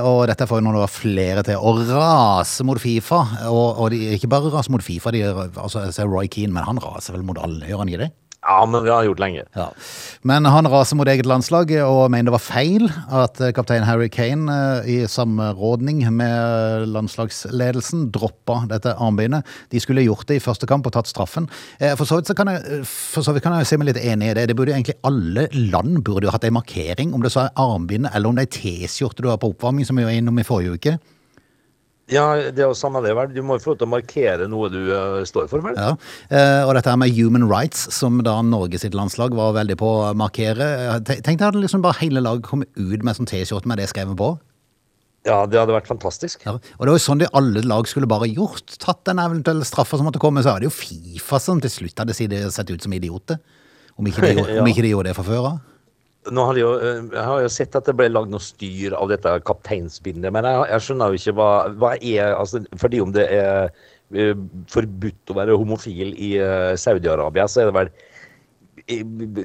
Og 0.04 0.26
dette 0.28 0.45
får 0.50 0.61
jo 0.61 0.66
nå 0.66 0.76
da 0.76 0.90
flere 0.92 1.47
til 1.47 1.56
å 1.56 1.73
rase 1.88 2.68
mot 2.68 2.80
Fifa. 2.83 3.23
Og, 3.49 3.80
og 3.80 3.97
de 3.97 4.18
ikke 4.18 4.28
bare 4.28 4.52
rase 4.52 4.75
mot 4.75 4.85
Fifa, 4.85 5.14
de, 5.16 5.25
altså 5.56 5.87
jeg 5.87 5.97
ser 5.97 6.12
Roy 6.12 6.28
Keane, 6.28 6.52
men 6.52 6.68
han 6.68 6.85
raser 6.85 7.16
vel 7.16 7.25
mot 7.25 7.40
alle, 7.40 7.64
gjør 7.64 7.87
han 7.87 7.95
ikke 7.95 8.04
det? 8.04 8.12
Ja, 8.47 8.61
men 8.67 8.85
det 8.85 8.93
har 8.93 9.07
gjort 9.09 9.21
lenge. 9.21 9.43
Ja. 9.57 9.71
Men 10.26 10.47
han 10.47 10.69
raser 10.71 10.99
mot 10.99 11.09
eget 11.11 11.26
landslag 11.26 11.73
og 11.83 12.05
mener 12.15 12.31
det 12.31 12.37
var 12.37 12.45
feil 12.45 12.87
at 13.11 13.41
eh, 13.43 13.53
kaptein 13.57 13.87
Harry 13.87 14.07
Kane 14.12 14.47
eh, 14.53 14.91
i 14.93 14.99
samrådning 15.11 16.05
med 16.15 16.87
landslagsledelsen 16.95 18.07
droppa 18.15 18.61
dette 18.71 18.95
armbindet. 19.03 19.47
De 19.75 19.83
skulle 19.83 20.07
gjort 20.07 20.29
det 20.31 20.38
i 20.38 20.45
første 20.45 20.69
kamp 20.71 20.87
og 20.87 20.95
tatt 20.95 21.11
straffen. 21.11 21.50
Eh, 21.81 21.97
For 21.99 22.07
så 22.07 22.21
vidt, 22.21 22.31
så 22.31 22.38
kan, 22.38 22.53
jeg, 22.55 22.85
for 22.87 23.26
så 23.26 23.35
vidt 23.35 23.47
kan 23.47 23.59
jeg 23.59 23.67
se 23.71 23.81
meg 23.81 23.91
litt 23.91 24.03
enig 24.05 24.31
i 24.31 24.38
det. 24.38 24.47
Det 24.50 24.59
burde 24.59 24.75
jo 24.75 24.79
egentlig 24.79 24.99
Alle 25.07 25.49
land 25.73 26.00
burde 26.07 26.29
jo 26.29 26.35
hatt 26.35 26.47
en 26.47 26.59
markering, 26.59 27.15
om 27.15 27.26
det 27.26 27.35
så 27.35 27.47
er 27.49 27.55
armbindet 27.59 28.15
eller 28.15 28.31
om 28.31 28.38
det 28.38 28.47
er 28.47 28.55
T-skjorte 28.61 29.26
du 29.26 29.31
har 29.33 29.43
på 29.43 29.50
oppvarming, 29.50 29.87
som 29.87 29.99
vi 29.99 30.07
var 30.07 30.15
innom 30.15 30.38
i 30.38 30.47
forrige 30.47 30.79
uke. 30.79 30.99
Ja, 32.06 32.25
det 32.54 32.62
er 32.62 32.68
jo 32.68 32.76
samme 32.78 33.00
det, 33.02 33.10
vel. 33.18 33.32
Du 33.34 33.40
må 33.42 33.56
jo 33.56 33.64
få 33.64 33.72
lov 33.72 33.80
til 33.80 33.88
å 33.88 33.92
markere 33.96 34.46
noe 34.50 34.68
du 34.70 34.78
uh, 34.92 35.25
står 35.26 35.48
for, 35.50 35.64
vel? 35.64 35.75
Ja, 35.75 35.96
eh, 36.30 36.62
og 36.62 36.76
dette 36.78 36.92
her 36.92 37.00
med 37.02 37.10
human 37.16 37.48
rights, 37.50 37.88
som 37.96 38.20
da 38.22 38.36
Norge 38.46 38.78
sitt 38.78 38.94
landslag 38.94 39.34
var 39.34 39.56
veldig 39.56 39.75
på 39.80 39.88
å 40.04 40.12
markere. 40.18 40.68
Tenk 41.02 41.40
deg 41.40 41.48
at 41.48 41.58
liksom 41.58 41.82
bare 41.82 41.98
hele 41.98 42.22
laget 42.22 42.46
kom 42.46 42.62
ut 42.62 43.02
med 43.02 43.18
sånn 43.18 43.26
T-skjorte 43.26 43.66
med 43.66 43.82
det 43.82 43.90
skrevet 43.90 44.14
på. 44.20 44.36
Ja, 45.26 45.40
det 45.50 45.58
hadde 45.58 45.75
vært 45.75 45.90
fantastisk. 45.90 46.44
Ja, 46.46 46.54
og 46.54 46.82
det 46.86 46.92
var 46.92 47.00
jo 47.00 47.02
sånn 47.02 47.22
de 47.25 47.30
alle 47.34 47.64
lag 47.66 47.88
skulle 47.90 48.06
bare 48.10 48.30
gjort. 48.30 48.76
Tatt 48.78 49.02
den 49.08 49.18
eventuelle 49.18 49.66
straffa 49.66 49.98
som 49.98 50.06
måtte 50.06 50.22
komme. 50.22 50.44
Så 50.46 50.52
er 50.54 50.62
det 50.62 50.70
jo 50.70 50.76
Fifa 50.76 51.40
som 51.42 51.58
til 51.62 51.72
slutt 51.72 52.04
hadde 52.04 52.14
sett 52.14 52.70
ut 52.70 52.86
som 52.86 52.94
idioter. 52.94 53.42
Om 53.98 54.06
ikke 54.12 54.30
de, 54.30 54.46
om 54.60 54.70
ikke 54.70 54.86
de 54.86 54.94
gjorde 54.94 55.10
det 55.10 55.18
fra 55.18 55.26
før 55.26 55.50
av. 55.50 55.64
Nå 56.33 56.45
har 56.49 56.56
de 56.56 56.62
jo, 56.62 56.71
eh, 56.83 57.02
jeg 57.12 57.25
har 57.28 57.42
jo 57.45 57.50
sett 57.52 57.76
at 57.78 57.88
det 57.88 57.95
ble 57.99 58.09
lagd 58.11 58.33
noe 58.33 58.42
styr 58.42 58.97
av 58.99 59.11
dette 59.12 59.33
kapteinsbindet, 59.47 60.33
men 60.35 60.49
jeg, 60.49 60.68
jeg 60.73 60.85
skjønner 60.87 61.12
jo 61.12 61.21
ikke 61.21 61.37
hva, 61.38 61.50
hva 61.78 61.92
er 61.97 62.35
altså, 62.35 62.62
Fordi 62.80 63.02
om 63.04 63.12
det 63.14 63.26
er 63.33 63.68
eh, 64.14 64.33
forbudt 64.73 65.33
å 65.33 65.37
være 65.38 65.59
homofil 65.59 66.14
i 66.14 66.37
eh, 66.42 66.73
Saudi-Arabia, 66.80 67.47
så 67.50 67.62
er 67.62 67.71
det 67.71 67.76
vel 67.80 67.92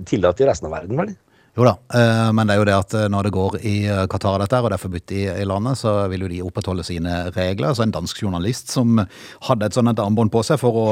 tillatt 0.06 0.42
i 0.42 0.48
resten 0.50 0.68
av 0.70 0.76
verden, 0.76 1.00
vel? 1.00 1.14
Jo 1.58 1.66
da, 1.66 1.74
men 2.32 2.48
det 2.48 2.54
er 2.54 2.60
jo 2.62 2.66
det 2.70 2.76
at 2.78 2.94
når 3.12 3.28
det 3.28 3.32
går 3.36 3.56
i 3.68 3.74
Qatar 4.12 4.38
dette 4.40 4.60
og 4.62 4.70
det 4.70 4.76
er 4.78 4.82
forbudt 4.86 5.14
i, 5.18 5.24
i 5.42 5.48
landet, 5.50 5.80
så 5.82 5.96
vil 6.12 6.24
jo 6.24 6.30
de 6.32 6.38
opprettholde 6.46 6.86
sine 6.88 7.16
regler. 7.36 7.74
Så 7.76 7.84
en 7.84 7.92
dansk 7.92 8.22
journalist 8.24 8.72
som 8.72 9.02
hadde 9.50 9.68
et 9.68 9.76
sånt 9.76 10.00
armbånd 10.00 10.32
på 10.32 10.46
seg 10.48 10.62
for 10.62 10.78
å 10.80 10.86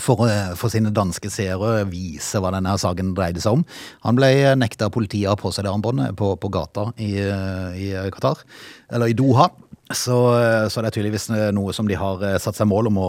for, 0.00 0.24
for 0.58 0.72
sine 0.72 0.90
danske 0.94 1.30
seere 1.30 1.84
vise 1.90 2.40
hva 2.42 2.50
denne 2.54 2.72
saken 2.80 3.12
dreide 3.14 3.40
seg 3.44 3.60
om. 3.60 3.64
Han 4.06 4.16
ble 4.18 4.30
nekta 4.58 4.88
av 4.88 4.94
politiet 4.96 5.28
å 5.28 5.34
ha 5.36 5.40
på 5.40 5.52
seg 5.54 5.64
det 5.66 5.72
armbåndet 5.74 6.16
på, 6.18 6.32
på 6.40 6.50
gata 6.54 6.88
i, 6.98 7.12
eh, 7.22 7.78
i 7.78 8.10
Qatar, 8.14 8.42
eller 8.90 9.12
i 9.12 9.14
Doha. 9.18 9.50
Så, 9.92 10.16
eh, 10.40 10.66
så 10.72 10.80
det 10.82 10.90
er 10.90 10.96
tydeligvis 10.98 11.28
noe 11.54 11.72
som 11.76 11.86
de 11.86 11.94
har 12.00 12.22
eh, 12.24 12.38
satt 12.42 12.56
seg 12.58 12.66
mål 12.70 12.88
om 12.90 12.98
å 13.04 13.08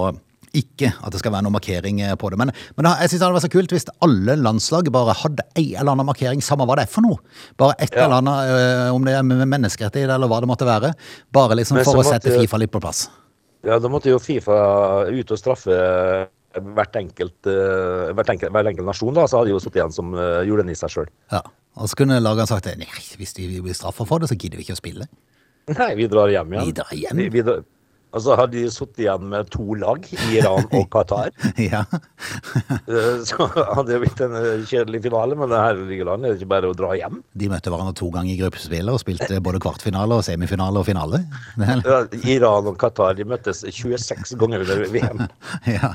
ikke 0.56 0.88
at 1.04 1.12
det 1.12 1.20
skal 1.20 1.34
være 1.34 1.44
noen 1.44 1.56
markering 1.58 1.98
eh, 2.06 2.13
på 2.20 2.30
det. 2.32 2.38
Men, 2.39 2.51
men 2.77 2.88
jeg 2.88 3.10
synes 3.12 3.20
det 3.20 3.25
hadde 3.25 3.36
vært 3.39 3.48
så 3.48 3.54
kult 3.58 3.74
hvis 3.75 3.88
alle 4.06 4.36
landslag 4.39 4.88
bare 4.94 5.15
hadde 5.20 5.44
ei 5.60 5.74
eller 5.74 5.92
annen 5.96 6.08
markering, 6.08 6.44
samme 6.46 6.68
hva 6.70 6.77
det 6.80 6.86
er 6.86 6.92
for 6.94 7.04
noe. 7.04 7.20
Bare 7.60 7.75
et 7.84 7.92
Ja. 7.92 8.06
eller 8.06 8.22
annet, 8.22 8.54
eh, 8.56 8.94
om 8.96 9.04
det 9.08 9.18
er 9.18 9.25
menneskerettigheter 9.25 10.15
eller 10.15 10.32
hva 10.32 10.39
det 10.44 10.51
måtte 10.54 10.68
være. 10.70 10.94
Bare 11.36 11.58
liksom 11.60 11.82
for 11.84 12.00
å 12.00 12.06
sette 12.08 12.30
måtte 12.30 12.38
jo- 12.38 12.46
Fifa 12.46 12.62
litt 12.62 12.72
på 12.72 12.80
plass. 12.84 13.08
Ja, 13.65 13.80
da 13.82 13.89
måtte 13.89 14.12
jo 14.13 14.20
Fifa 14.22 15.10
ut 15.10 15.32
og 15.34 15.39
straffe 15.42 15.75
hvert 16.62 16.98
enkelt, 17.00 17.38
eh, 17.52 18.14
hvert 18.16 18.32
enkelt, 18.34 18.52
hver 18.56 18.72
enkelt 18.72 18.88
nasjon, 18.88 19.14
da, 19.18 19.28
så 19.28 19.40
hadde 19.40 19.52
de 19.52 19.56
jo 19.56 19.62
sittet 19.64 19.82
igjen 19.82 19.96
som 19.96 20.16
uh, 20.16 20.42
julenisse 20.48 20.90
sjøl. 20.92 21.10
Ja. 21.34 21.44
Og 21.76 21.92
så 21.92 22.00
kunne 22.00 22.22
lagene 22.22 22.48
sagt 22.48 22.70
nei, 22.80 22.88
hvis 23.20 23.36
de 23.36 23.48
blir 23.60 23.76
straffa 23.76 24.08
for 24.08 24.24
det, 24.24 24.30
så 24.32 24.38
gidder 24.40 24.62
vi 24.62 24.68
ikke 24.68 24.78
å 24.78 24.80
spille. 24.80 25.08
Nei, 25.74 25.92
vi 25.98 26.08
drar 26.08 26.30
hjem 26.32 26.54
igjen. 26.54 26.68
Vi 26.68 26.76
drar 26.78 26.94
hjem? 26.96 27.20
Vi, 27.20 27.30
vi 27.34 27.44
drar, 27.44 27.64
og 28.15 28.24
så 28.24 28.36
hadde 28.39 28.55
de 28.55 28.69
sittet 28.72 29.03
igjen 29.05 29.25
med 29.31 29.50
to 29.53 29.75
lag, 29.81 30.05
Iran 30.31 30.65
og 30.72 30.88
Qatar. 30.95 31.31
ja. 31.69 31.84
Eh, 32.86 33.19
Så 33.25 33.45
hadde 33.50 33.86
det 33.89 33.98
blitt 34.01 34.19
en 34.24 34.34
eh, 34.38 34.63
kjedelig 34.67 35.01
finale, 35.05 35.36
men 35.38 35.50
det 35.51 35.57
her 35.60 35.77
ligger 35.88 36.10
an. 36.13 36.24
Det 36.24 36.29
er 36.31 36.38
ikke 36.39 36.50
bare 36.51 36.69
å 36.72 36.75
dra 36.77 36.91
hjem. 36.98 37.19
De 37.38 37.50
møtte 37.51 37.72
hverandre 37.74 37.93
to 37.98 38.07
ganger 38.13 38.31
i 38.34 38.38
gruppespillet 38.39 38.93
og 38.93 39.01
spilte 39.01 39.39
både 39.43 39.60
kvartfinale 39.63 40.17
og 40.19 40.24
semifinale 40.25 40.81
og 40.81 40.88
finale. 40.88 41.19
Er- 41.62 42.08
Iran 42.36 42.69
og 42.71 42.78
Qatar 42.82 43.15
de 43.17 43.25
møttes 43.28 43.63
26 43.67 44.36
ganger 44.41 44.63
under 44.65 44.86
VM. 44.93 45.23
Ja. 45.75 45.91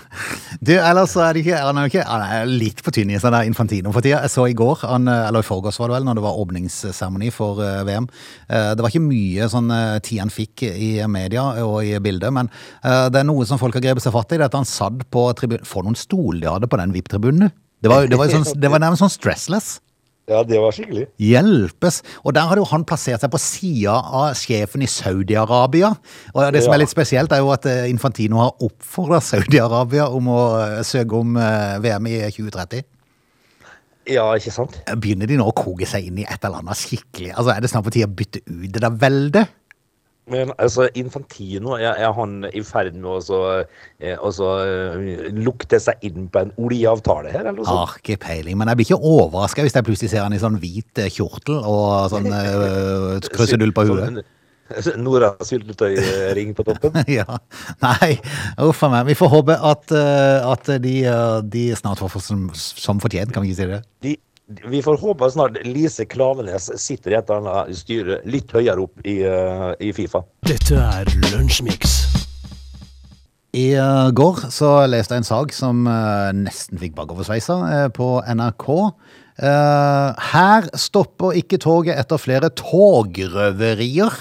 Du, 0.60 0.72
ellers 0.74 1.12
er 1.20 1.32
det 1.36 1.44
ikke 1.44 1.58
Han 1.62 1.78
er, 1.78 1.88
ikke, 1.90 2.02
han 2.06 2.22
er 2.26 2.48
litt 2.50 2.80
på 2.84 2.92
tynn 2.94 3.12
i 3.14 3.18
seg 3.22 3.32
der 3.34 3.46
Infantino 3.48 3.92
for 3.94 4.02
tida. 4.04 4.20
Jeg 4.26 4.32
så 4.34 4.46
i 4.50 4.56
går, 4.58 4.82
han, 4.90 5.06
eller 5.08 5.44
i 5.44 5.46
forgårs 5.46 5.78
var 5.80 5.90
det 5.92 5.98
vel, 6.00 6.08
når 6.08 6.18
det 6.18 6.24
var 6.26 6.40
åpningsseremoni 6.42 7.30
for 7.34 7.62
eh, 7.64 7.80
VM. 7.88 8.08
Det 8.50 8.82
var 8.82 8.90
ikke 8.90 9.04
mye 9.04 9.46
sånn 9.52 9.70
tid 10.04 10.20
han 10.24 10.32
fikk 10.34 10.64
i 10.70 10.90
media 11.10 11.44
og 11.62 11.78
i 11.86 11.94
bildet, 12.02 12.09
men 12.18 12.48
uh, 12.84 13.06
det 13.12 13.20
er 13.20 13.28
noe 13.28 13.46
som 13.46 13.60
folk 13.60 13.74
har 13.78 13.84
grepet 13.84 14.02
seg 14.02 14.12
fatt 14.16 14.32
i. 14.32 14.38
Det 14.40 14.42
er 14.42 14.50
at 14.50 14.58
han 14.58 14.66
satt 14.66 15.04
på 15.10 15.22
tribunen 15.38 15.64
For 15.68 15.86
noen 15.86 15.94
stol 15.98 16.40
de 16.40 16.48
hadde 16.50 16.66
på 16.66 16.80
den 16.80 16.92
VIP-tribunen. 16.96 17.52
Det 17.80 17.88
var, 17.88 18.08
det, 18.10 18.18
var 18.18 18.28
sånn, 18.28 18.44
det 18.60 18.68
var 18.68 18.82
nærmest 18.82 19.00
sånn 19.04 19.12
stressless. 19.14 19.68
Ja, 20.30 20.42
det 20.46 20.58
var 20.62 20.74
skikkelig. 20.74 21.06
Hjelpes! 21.18 22.02
Og 22.22 22.34
der 22.36 22.46
hadde 22.46 22.60
jo 22.62 22.68
han 22.70 22.84
plassert 22.86 23.22
seg 23.22 23.32
på 23.32 23.40
sida 23.40 23.96
av 23.96 24.34
sjefen 24.38 24.84
i 24.84 24.88
Saudi-Arabia. 24.90 25.94
Og 26.34 26.52
det 26.54 26.62
som 26.62 26.70
Ja. 26.70 26.76
er 26.76 26.82
litt 26.84 26.92
spesielt, 26.92 27.32
er 27.32 27.40
jo 27.42 27.50
at 27.50 27.66
eh, 27.66 27.88
Infantino 27.90 28.38
har 28.38 28.52
oppfordra 28.62 29.18
Saudi-Arabia 29.24 30.06
om 30.14 30.28
å 30.30 30.40
eh, 30.60 30.82
søke 30.86 31.18
om 31.18 31.34
VM 31.34 32.06
i 32.06 32.20
2030. 32.30 32.84
Ja, 34.10 34.26
ikke 34.38 34.52
sant? 34.54 34.78
Begynner 35.00 35.28
de 35.28 35.36
nå 35.38 35.46
å 35.50 35.54
koke 35.56 35.86
seg 35.88 36.06
inn 36.08 36.20
i 36.22 36.26
et 36.28 36.44
eller 36.44 36.62
annet 36.62 36.78
skikkelig? 36.78 37.32
Altså 37.34 37.52
Er 37.54 37.64
det 37.64 37.70
snart 37.72 37.86
på 37.86 37.92
tide 37.94 38.08
å 38.08 38.14
bytte 38.14 38.40
ut 38.46 38.70
det 38.72 38.82
der 38.82 38.96
veldet? 39.02 39.56
Men 40.30 40.52
altså, 40.58 40.86
Infantino, 40.98 41.74
er, 41.78 41.94
er 41.98 42.12
han 42.14 42.44
i 42.54 42.62
ferd 42.66 42.94
med 42.96 43.08
å 43.10 43.18
så, 43.24 43.40
eh, 43.98 44.18
så, 44.34 44.50
eh, 44.64 45.30
lukte 45.34 45.80
seg 45.82 46.02
inn 46.06 46.28
på 46.30 46.44
en 46.44 46.52
oljeavtale 46.60 47.32
her, 47.34 47.42
eller 47.44 47.58
noe 47.58 47.66
sånt? 47.66 47.80
Har 47.80 47.96
ikke 47.98 48.20
peiling. 48.22 48.58
Men 48.60 48.70
jeg 48.70 48.80
blir 48.80 48.90
ikke 48.90 49.14
overraska 49.14 49.66
hvis 49.66 49.78
jeg 49.78 49.86
plutselig 49.86 50.12
ser 50.12 50.26
han 50.26 50.36
i 50.36 50.42
sånn 50.42 50.60
hvit 50.62 51.02
eh, 51.02 51.10
kjortel 51.10 51.58
og 51.60 52.12
sånn 52.12 52.30
uh, 52.36 53.16
krusedull 53.34 53.74
på. 53.74 53.88
Sånn, 53.90 54.22
Nora 55.02 55.32
syltetøyring 55.42 56.54
på 56.54 56.62
toppen. 56.68 57.00
Ja. 57.10 57.26
Nei, 57.82 58.12
uff 58.62 58.84
a 58.86 58.92
meg. 58.92 59.08
Vi 59.10 59.18
får 59.18 59.32
håpe 59.32 59.56
at, 59.58 59.90
at 59.90 60.74
de, 60.84 60.96
de 61.50 61.64
snart 61.74 61.98
får 61.98 62.22
som, 62.22 62.44
som 62.54 63.02
fortjent, 63.02 63.34
kan 63.34 63.42
vi 63.42 63.50
ikke 63.50 63.58
si 63.64 63.70
det? 63.72 63.80
De, 64.06 64.14
vi 64.50 64.82
får 64.82 64.98
håpe 64.98 65.30
snart 65.30 65.58
Lise 65.66 66.04
Klavenes 66.10 66.70
sitter 66.82 67.14
i 67.14 67.18
et 67.18 67.30
eller 67.30 67.50
annet 67.50 67.78
styre 67.78 68.18
litt 68.26 68.50
høyere 68.54 68.82
opp 68.82 69.04
i, 69.06 69.20
eh, 69.22 69.70
i 69.78 69.92
Fifa. 69.94 70.24
Dette 70.48 70.78
er 70.80 71.10
Lunsjmix. 71.30 72.00
I 73.54 73.72
eh, 73.74 74.08
går 74.14 74.44
så 74.54 74.72
leste 74.90 75.16
jeg 75.16 75.24
en 75.24 75.28
sak 75.30 75.54
som 75.54 75.86
eh, 75.90 76.30
nesten 76.38 76.80
fikk 76.82 76.96
bakoversveisa 76.98 77.88
på 77.94 78.10
NRK. 78.26 78.68
Eh, 79.40 80.26
her 80.32 80.68
stopper 80.78 81.38
ikke 81.38 81.60
toget 81.62 81.98
etter 81.98 82.20
flere 82.20 82.50
togrøverier. 82.54 84.18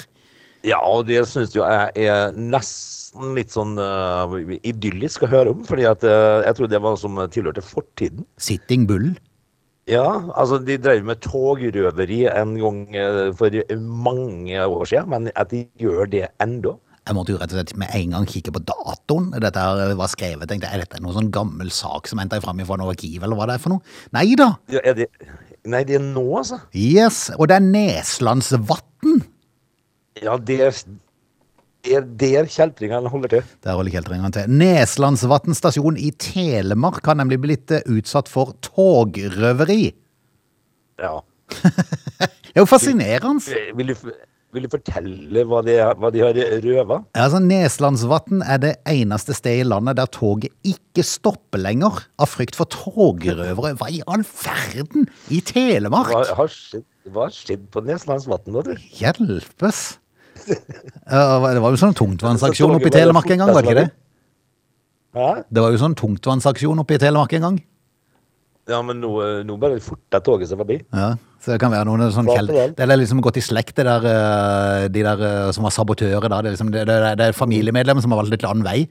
Ja, 0.67 0.81
og 0.83 1.07
det 1.07 1.23
syns 1.29 1.55
jo 1.55 1.63
jeg 1.63 2.09
er 2.09 2.35
nesten 2.35 3.31
litt 3.37 3.53
sånn 3.53 3.77
uh, 3.79 4.27
idyllisk 4.59 5.23
å 5.23 5.29
høre 5.31 5.53
om. 5.53 5.61
fordi 5.65 5.85
at 5.87 6.03
uh, 6.03 6.43
jeg 6.43 6.57
tror 6.57 6.69
det 6.69 6.81
var 6.83 6.97
som 6.99 7.15
tilhørte 7.31 7.63
fortiden. 7.63 8.27
Sitting 8.37 8.83
Bull. 8.89 9.13
Ja, 9.89 10.05
altså 10.37 10.59
de 10.61 10.77
drev 10.77 11.01
med 11.07 11.17
togrøveri 11.25 12.19
en 12.29 12.53
gang 12.61 12.83
eh, 12.93 13.31
for 13.37 13.55
mange 13.81 14.61
år 14.61 14.85
siden, 14.85 15.09
men 15.09 15.31
at 15.33 15.49
de 15.49 15.63
gjør 15.81 16.05
det 16.11 16.27
ennå. 16.43 16.75
Jeg 17.09 17.17
måtte 17.17 17.33
jo 17.33 17.39
rett 17.41 17.53
og 17.55 17.57
slett 17.57 17.71
med 17.81 17.89
en 17.97 18.11
gang 18.13 18.27
kikke 18.29 18.53
på 18.53 18.61
datoen. 18.69 19.31
Dette 19.41 19.63
her 19.65 19.95
var 19.97 20.11
skrevet. 20.11 20.45
tenkte 20.45 20.69
jeg, 20.69 20.77
Er 20.77 20.83
dette 20.85 21.01
noen 21.01 21.15
sånn 21.15 21.31
gammel 21.33 21.71
sak 21.73 22.05
som 22.05 22.21
henta 22.21 22.37
fram 22.43 22.61
fra 22.67 22.77
noe 22.77 22.93
arkiv, 22.93 23.23
eller 23.23 23.39
hva 23.39 23.47
det 23.49 23.55
er 23.57 23.63
for 23.63 23.73
noe? 23.73 23.95
Nei 24.13 24.27
da! 24.37 24.51
Ja, 24.69 24.83
er 24.85 24.99
det, 24.99 25.07
nei, 25.65 25.81
det 25.89 25.97
er 25.97 26.05
nå, 26.05 26.27
altså. 26.37 26.61
Yes, 26.77 27.31
og 27.39 27.49
det 27.49 27.57
er 27.57 27.65
Neslandsvatn. 27.65 29.23
Ja, 30.21 30.37
det 30.37 30.59
er 31.87 31.99
er 31.99 32.07
der 32.19 32.47
kjeltringene 32.49 33.09
holder 33.11 33.31
til. 33.37 33.51
Der 33.63 33.77
holder 33.77 33.93
kjeltringene 33.93 34.31
til. 34.35 34.51
Neslandsvatn 34.51 35.55
stasjon 35.55 35.99
i 35.99 36.11
Telemark 36.19 37.05
har 37.07 37.15
nemlig 37.19 37.39
blitt 37.43 37.71
eh, 37.71 37.85
utsatt 37.87 38.31
for 38.31 38.55
togrøveri. 38.65 39.93
Ja. 40.99 41.19
Det 42.49 42.57
er 42.57 42.65
jo 42.65 42.67
fascinerende. 42.67 43.45
Vil, 43.77 43.77
Vil 43.77 43.93
du, 43.93 44.11
Vil 44.51 44.65
du 44.65 44.71
fortelle 44.73 45.43
hva 45.45 45.61
de, 45.61 45.75
hva 46.01 46.09
de 46.11 46.23
har 46.23 46.37
røva? 46.65 46.97
Altså, 47.13 47.39
Neslandsvatn 47.45 48.41
er 48.41 48.57
det 48.63 48.71
eneste 48.89 49.35
stedet 49.37 49.61
i 49.61 49.67
landet 49.69 49.99
der 50.01 50.09
toget 50.09 50.49
ikke 50.65 51.05
stopper 51.05 51.61
lenger 51.61 52.01
av 52.19 52.31
frykt 52.33 52.57
for 52.57 52.67
togrøvere. 52.73 53.75
Hva 53.77 53.91
i 53.93 54.01
all 54.09 54.25
verden? 54.25 55.07
I 55.29 55.39
Telemark? 55.45 56.11
Hva 56.11 56.41
har 56.41 56.51
skjedd, 56.51 56.87
hva 57.13 57.29
har 57.29 57.37
skjedd 57.37 57.69
på 57.71 57.85
Neslandsvatn? 57.85 58.59
Hjelpes! 58.97 59.99
Ja, 61.09 61.39
Det 61.53 61.63
var 61.63 61.73
jo 61.73 61.81
sånn 61.81 61.97
tungtvannsaksjon 61.97 62.75
oppe 62.77 62.91
i 62.91 62.93
Telemark 62.93 63.31
en 63.33 63.41
gang, 63.41 63.51
var 63.53 63.65
det 63.65 63.71
ikke 63.71 63.81
det? 63.81 63.89
Hæ? 65.17 65.29
Det 65.49 65.63
var 65.63 65.73
jo 65.73 65.81
sånn 65.81 65.97
tungtvannsaksjon 65.97 66.83
oppe 66.83 66.97
i 66.97 67.01
Telemark 67.01 67.33
en 67.37 67.47
gang. 67.47 67.59
Ja, 68.69 68.83
men 68.85 68.99
nå, 69.01 69.11
nå 69.47 69.55
bare 69.57 69.79
forter 69.81 70.21
toget 70.21 70.51
seg 70.51 70.59
forbi. 70.61 70.77
Ja, 70.93 71.15
så 71.41 71.55
det 71.55 71.59
kan 71.63 71.73
være 71.73 71.87
noen 71.89 72.11
sånn 72.13 72.27
Hva 72.29 72.37
kjell... 72.37 72.51
det? 72.77 72.85
Er 72.85 72.99
liksom 72.99 73.23
gått 73.25 73.39
i 73.41 73.43
slekt, 73.43 73.79
det 73.79 73.87
der, 73.87 74.05
eh, 74.05 74.85
de 74.93 75.05
der 75.05 75.23
eh, 75.25 75.51
som 75.55 75.65
var 75.65 75.73
sabotører 75.73 76.27
da. 76.29 76.41
Det 76.43 76.51
er, 76.51 76.55
liksom, 76.57 76.69
det, 76.75 76.85
det, 76.89 76.97
det 77.17 77.29
er 77.29 77.37
familiemedlemmer 77.37 78.05
som 78.05 78.13
har 78.13 78.21
valgt 78.21 78.35
litt 78.35 78.45
annen 78.45 78.67
vei. 78.67 78.83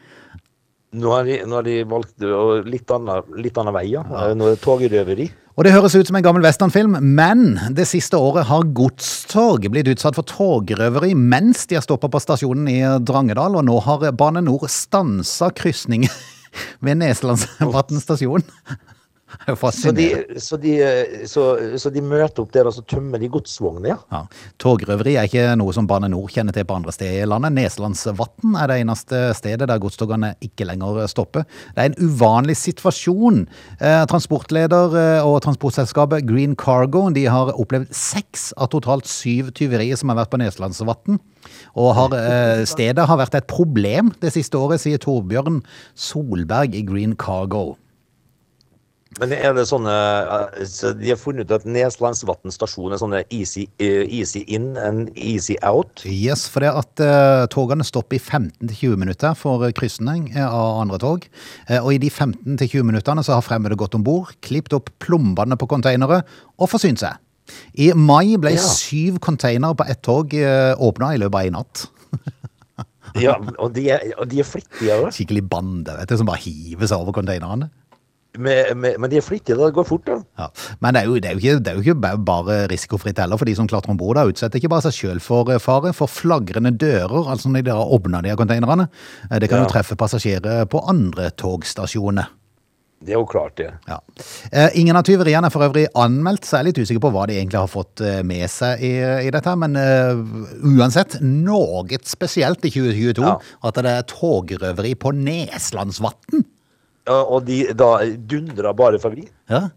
Nå 0.99 1.13
har 1.13 1.29
de, 1.29 1.37
nå 1.47 1.59
har 1.61 1.67
de 1.69 1.77
valgt 1.87 2.27
litt 2.67 2.91
annen, 2.97 3.39
litt 3.45 3.61
annen 3.61 3.77
vei, 3.77 3.85
ja. 3.93 4.03
Nå 4.09 4.49
er 4.49 4.57
det 4.57 4.63
togrøveri. 4.65 5.29
Og 5.59 5.65
det 5.67 5.73
høres 5.75 5.97
ut 5.99 6.07
som 6.07 6.15
en 6.15 6.23
gammel 6.23 6.45
westernfilm, 6.47 6.93
men 7.03 7.57
det 7.75 7.89
siste 7.91 8.15
året 8.15 8.47
har 8.47 8.69
godstog 8.79 9.65
blitt 9.75 9.89
utsatt 9.91 10.15
for 10.15 10.23
togrøveri 10.31 11.17
mens 11.19 11.65
de 11.67 11.75
har 11.75 11.83
stoppa 11.83 12.07
på 12.07 12.21
stasjonen 12.23 12.69
i 12.71 12.77
Drangedal, 13.03 13.57
og 13.59 13.67
nå 13.67 13.81
har 13.83 14.05
Bane 14.15 14.45
Nor 14.47 14.69
stansa 14.71 15.49
krysningen 15.51 16.15
ved 16.87 17.01
Neslandsvatn 17.01 17.99
stasjon. 17.99 18.47
Så 19.79 19.93
de, 19.93 20.07
så, 20.41 20.57
de, 20.61 20.73
så, 21.29 21.43
så 21.81 21.91
de 21.93 22.03
møter 22.05 22.43
opp 22.43 22.53
der, 22.55 22.69
og 22.69 22.75
så 22.75 22.83
tømmer 22.89 23.21
de 23.21 23.29
godsvogner, 23.33 23.91
ja. 23.91 23.97
Ja. 24.13 24.21
Togrøveri 24.61 25.17
er 25.19 25.29
ikke 25.29 25.45
noe 25.59 25.75
som 25.77 25.89
Bane 25.89 26.09
Nor 26.13 26.31
kjenner 26.33 26.55
til 26.57 26.67
på 26.69 26.77
andre 26.79 26.93
steder 26.95 27.25
i 27.25 27.29
landet. 27.29 27.55
Neslandsvatn 27.57 28.57
er 28.59 28.71
det 28.71 28.79
eneste 28.83 29.21
stedet 29.37 29.69
der 29.69 29.81
godstogene 29.83 30.33
ikke 30.45 30.67
lenger 30.69 31.03
stopper. 31.11 31.47
Det 31.77 31.85
er 31.85 31.91
en 31.93 32.11
uvanlig 32.11 32.57
situasjon. 32.61 33.45
Eh, 33.79 34.03
transportleder 34.11 34.97
eh, 35.01 35.27
og 35.27 35.41
transportselskapet 35.45 36.27
Green 36.29 36.57
Cargo 36.59 37.07
de 37.15 37.27
har 37.31 37.53
opplevd 37.55 37.93
seks 37.95 38.51
av 38.57 38.73
totalt 38.75 39.09
syv 39.11 39.53
tyverier 39.59 39.99
som 39.99 40.13
har 40.13 40.23
vært 40.23 40.33
på 40.35 40.41
Neslandsvatn. 40.43 41.21
Og 41.79 41.93
har, 41.97 42.17
eh, 42.17 42.65
stedet 42.69 43.09
har 43.09 43.21
vært 43.21 43.37
et 43.39 43.51
problem 43.51 44.13
det 44.21 44.33
siste 44.35 44.59
året, 44.59 44.83
sier 44.83 45.01
Torbjørn 45.03 45.63
Solberg 45.95 46.75
i 46.75 46.85
Green 46.87 47.17
Cargo. 47.17 47.77
Men 49.19 49.33
er 49.35 49.55
det 49.57 49.65
sånne 49.69 49.93
eh, 49.93 50.63
så 50.69 50.93
De 50.97 51.11
har 51.11 51.19
funnet 51.21 51.49
ut 51.49 51.55
at 51.57 51.67
Neslandsvatn 51.69 52.53
stasjon 52.55 52.95
er 52.95 53.01
sånne 53.01 53.23
easy, 53.35 53.67
eh, 53.83 54.05
easy 54.07 54.45
in 54.47 54.71
and 54.79 55.11
easy 55.19 55.57
out. 55.67 56.05
Yes, 56.07 56.47
for 56.51 56.65
det 56.65 56.71
at 56.71 57.03
uh, 57.03 57.45
togene 57.53 57.87
stopper 57.87 58.19
i 58.19 58.23
15-20 58.23 58.99
minutter 59.01 59.35
for 59.39 59.65
krysning 59.77 60.31
av 60.39 60.83
andre 60.85 61.01
tog. 61.03 61.27
Uh, 61.71 61.81
og 61.81 61.93
i 61.97 62.01
de 62.03 62.11
15-20 62.13 62.87
minutterne 62.87 63.25
så 63.27 63.37
har 63.39 63.47
fremmede 63.47 63.79
gått 63.79 63.97
om 63.99 64.07
bord, 64.07 64.35
klippet 64.45 64.77
opp 64.79 64.93
plombene 65.03 65.59
på 65.59 65.69
containere 65.71 66.23
og 66.59 66.71
forsynt 66.71 67.03
seg. 67.03 67.19
I 67.81 67.93
mai 67.97 68.37
ble 68.37 68.53
Ja. 68.55 68.61
syv 68.61 69.19
containere 69.25 69.75
på 69.75 69.87
ett 69.89 70.03
tog 70.05 70.35
uh, 70.37 70.75
åpna 70.79 71.15
i 71.15 71.23
løpet 71.23 71.41
av 71.41 71.47
en 71.47 71.59
natt. 71.63 71.87
Ja, 73.17 73.39
og 73.59 73.73
de 73.73 73.87
er, 73.91 74.03
og 74.21 74.29
de 74.29 74.43
er 74.43 74.47
flittige. 74.47 74.97
Skikkelig 75.17 75.41
bande 75.49 75.95
vet 75.97 76.11
du, 76.11 76.19
som 76.21 76.29
bare 76.29 76.43
hiver 76.45 76.91
seg 76.91 77.01
over 77.01 77.17
containerne. 78.37 78.99
Men 78.99 79.11
de 79.11 79.17
er 79.17 79.25
flittige, 79.25 79.57
da. 79.57 79.67
Det 79.67 79.75
går 79.75 79.85
fort, 79.89 80.07
da. 80.07 80.19
Ja. 80.39 80.49
Men 80.81 80.95
det 80.95 81.03
er, 81.03 81.07
jo, 81.07 81.15
det, 81.19 81.25
er 81.31 81.37
ikke, 81.39 81.59
det 81.59 81.73
er 81.73 81.75
jo 81.75 81.81
ikke 81.81 82.19
bare 82.25 82.59
risikofritt 82.71 83.19
heller, 83.19 83.37
for 83.41 83.45
de 83.49 83.55
som 83.55 83.69
klatrer 83.69 83.91
om 83.91 83.99
bord. 83.99 84.19
Utsetter 84.29 84.59
ikke 84.61 84.69
bare 84.73 84.83
seg 84.89 84.93
sjøl 84.99 85.21
for 85.21 85.51
eh, 85.53 85.59
fare, 85.63 85.93
for 85.97 86.07
flagrende 86.11 86.75
dører, 86.79 87.29
altså 87.29 87.49
når 87.49 87.63
de 87.67 87.71
har 87.75 87.95
åpna 87.99 88.23
de 88.23 88.37
containerne. 88.37 88.89
Eh, 89.31 89.39
Det 89.39 89.49
kan 89.49 89.63
jo 89.65 89.71
treffe 89.71 89.97
passasjerer 89.97 90.67
på 90.67 90.83
andre 90.89 91.31
togstasjoner. 91.31 92.35
Det 92.99 93.13
er 93.13 93.21
jo 93.21 93.27
klart, 93.31 93.55
det. 93.61 93.69
Ja. 93.87 94.01
Eh, 94.51 94.73
ingen 94.81 94.97
av 94.99 95.05
tyveriene 95.07 95.47
er 95.47 95.55
for 95.55 95.63
øvrig 95.63 95.85
anmeldt, 95.95 96.43
så 96.45 96.57
jeg 96.57 96.61
er 96.65 96.67
litt 96.73 96.81
usikker 96.83 97.03
på 97.05 97.13
hva 97.15 97.29
de 97.31 97.37
egentlig 97.39 97.61
har 97.61 97.71
fått 97.71 98.03
med 98.27 98.51
seg 98.51 98.83
i, 98.83 98.93
i 99.23 99.31
dette. 99.31 99.55
Men 99.55 99.79
uh, 99.79 100.19
uansett, 100.67 101.21
noe 101.23 101.85
spesielt 102.03 102.67
i 102.67 102.73
2022 102.75 103.23
Ja. 103.23 103.37
at 103.71 103.79
det 103.79 103.93
er 103.93 104.03
togrøveri 104.11 104.97
på 104.99 105.15
Neslandsvatn. 105.15 106.43
Og 107.09 107.47
de 107.47 107.63
da 107.73 107.93
dundra 108.31 108.73
bare 108.77 109.01
forbi. 109.03 109.29
Ja. 109.51 109.69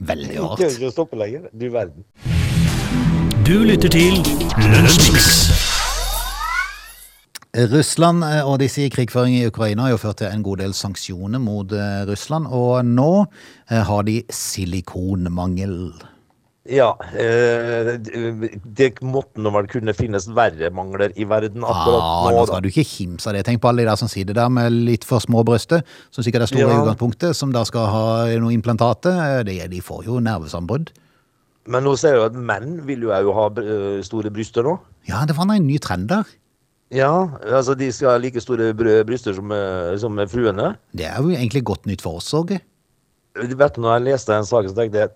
Veldig 0.00 0.36
rart. 0.40 0.62
ikke 0.64 0.88
å 0.88 0.94
stoppe 0.94 1.18
lenger. 1.20 1.50
Du 1.52 1.68
verden. 1.70 2.06
Du 3.46 3.58
lytter 3.66 3.92
til 3.92 4.22
Lønnsmix. 4.70 5.50
Russland 7.50 8.22
eh, 8.22 8.46
og 8.46 8.60
disse 8.62 8.84
i 8.84 8.90
krigføring 8.92 9.34
i 9.34 9.46
Ukraina 9.50 9.88
har 9.88 9.96
jo 9.96 10.02
ført 10.04 10.20
til 10.22 10.30
en 10.30 10.44
god 10.46 10.60
del 10.62 10.74
sanksjoner 10.76 11.42
mot 11.42 11.72
eh, 11.74 12.04
Russland, 12.06 12.46
og 12.46 12.84
nå 12.86 13.24
eh, 13.70 13.82
har 13.88 14.06
de 14.06 14.20
silikonmangel. 14.30 15.74
Ja, 16.70 16.92
eh, 17.18 17.96
det 17.98 18.88
måtte 19.02 19.42
nå 19.42 19.50
vel 19.54 19.66
kunne 19.70 19.94
finnes 19.96 20.28
verre 20.36 20.68
mangler 20.74 21.10
i 21.18 21.26
verden 21.26 21.64
akkurat 21.66 22.04
Ah, 22.04 22.28
nå. 22.30 22.36
nå 22.36 22.44
skal 22.46 22.62
du 22.62 22.68
ikke 22.70 22.84
kimse 22.86 23.26
av 23.26 23.34
det. 23.34 23.42
Tenk 23.48 23.62
på 23.62 23.70
alle 23.70 23.82
de 23.82 23.90
der 23.90 23.98
som 23.98 24.10
sitter 24.10 24.36
der 24.38 24.52
med 24.54 24.70
litt 24.86 25.06
for 25.08 25.18
små 25.22 25.42
bryster, 25.46 25.82
som 26.14 26.22
sikkert 26.22 26.46
er 26.46 26.52
store 26.52 26.70
i 26.70 26.78
utgangspunktet, 26.78 27.34
som 27.34 27.50
da 27.54 27.64
skal 27.66 27.88
ha 27.90 28.04
noe 28.38 28.54
implantater. 28.54 29.42
De, 29.48 29.56
de 29.72 29.82
får 29.82 30.06
jo 30.06 30.20
nervesambrudd. 30.22 30.92
Men 31.70 31.84
nå 31.84 31.96
ser 31.98 32.14
jeg 32.14 32.22
jo 32.22 32.28
at 32.30 32.38
menn 32.38 32.78
vil 32.86 33.08
jo 33.08 33.10
òg 33.14 33.32
ha 33.36 33.48
eh, 33.64 33.98
store 34.06 34.30
bryster 34.30 34.66
nå. 34.66 34.76
Ja, 35.10 35.24
det 35.26 35.36
var 35.36 35.50
en 35.50 35.66
ny 35.66 35.78
trend 35.82 36.08
der. 36.12 36.28
Ja, 36.90 37.10
altså 37.46 37.76
de 37.78 37.90
skal 37.94 38.14
ha 38.14 38.18
like 38.22 38.40
store 38.42 38.72
bryster 38.76 39.34
som, 39.34 39.50
eh, 39.54 39.96
som 39.98 40.18
fruene. 40.30 40.76
Det 40.94 41.06
er 41.10 41.18
jo 41.18 41.34
egentlig 41.34 41.64
godt 41.66 41.86
nytt 41.90 42.02
for 42.02 42.18
oss, 42.22 42.30
Åge. 42.34 42.60
Du 43.34 43.54
når 43.54 43.92
jeg 43.94 44.06
leste 44.08 44.34
en 44.34 44.46
sak, 44.46 44.66
så 44.66 44.74
tenkte 44.74 44.98
jeg 45.04 45.10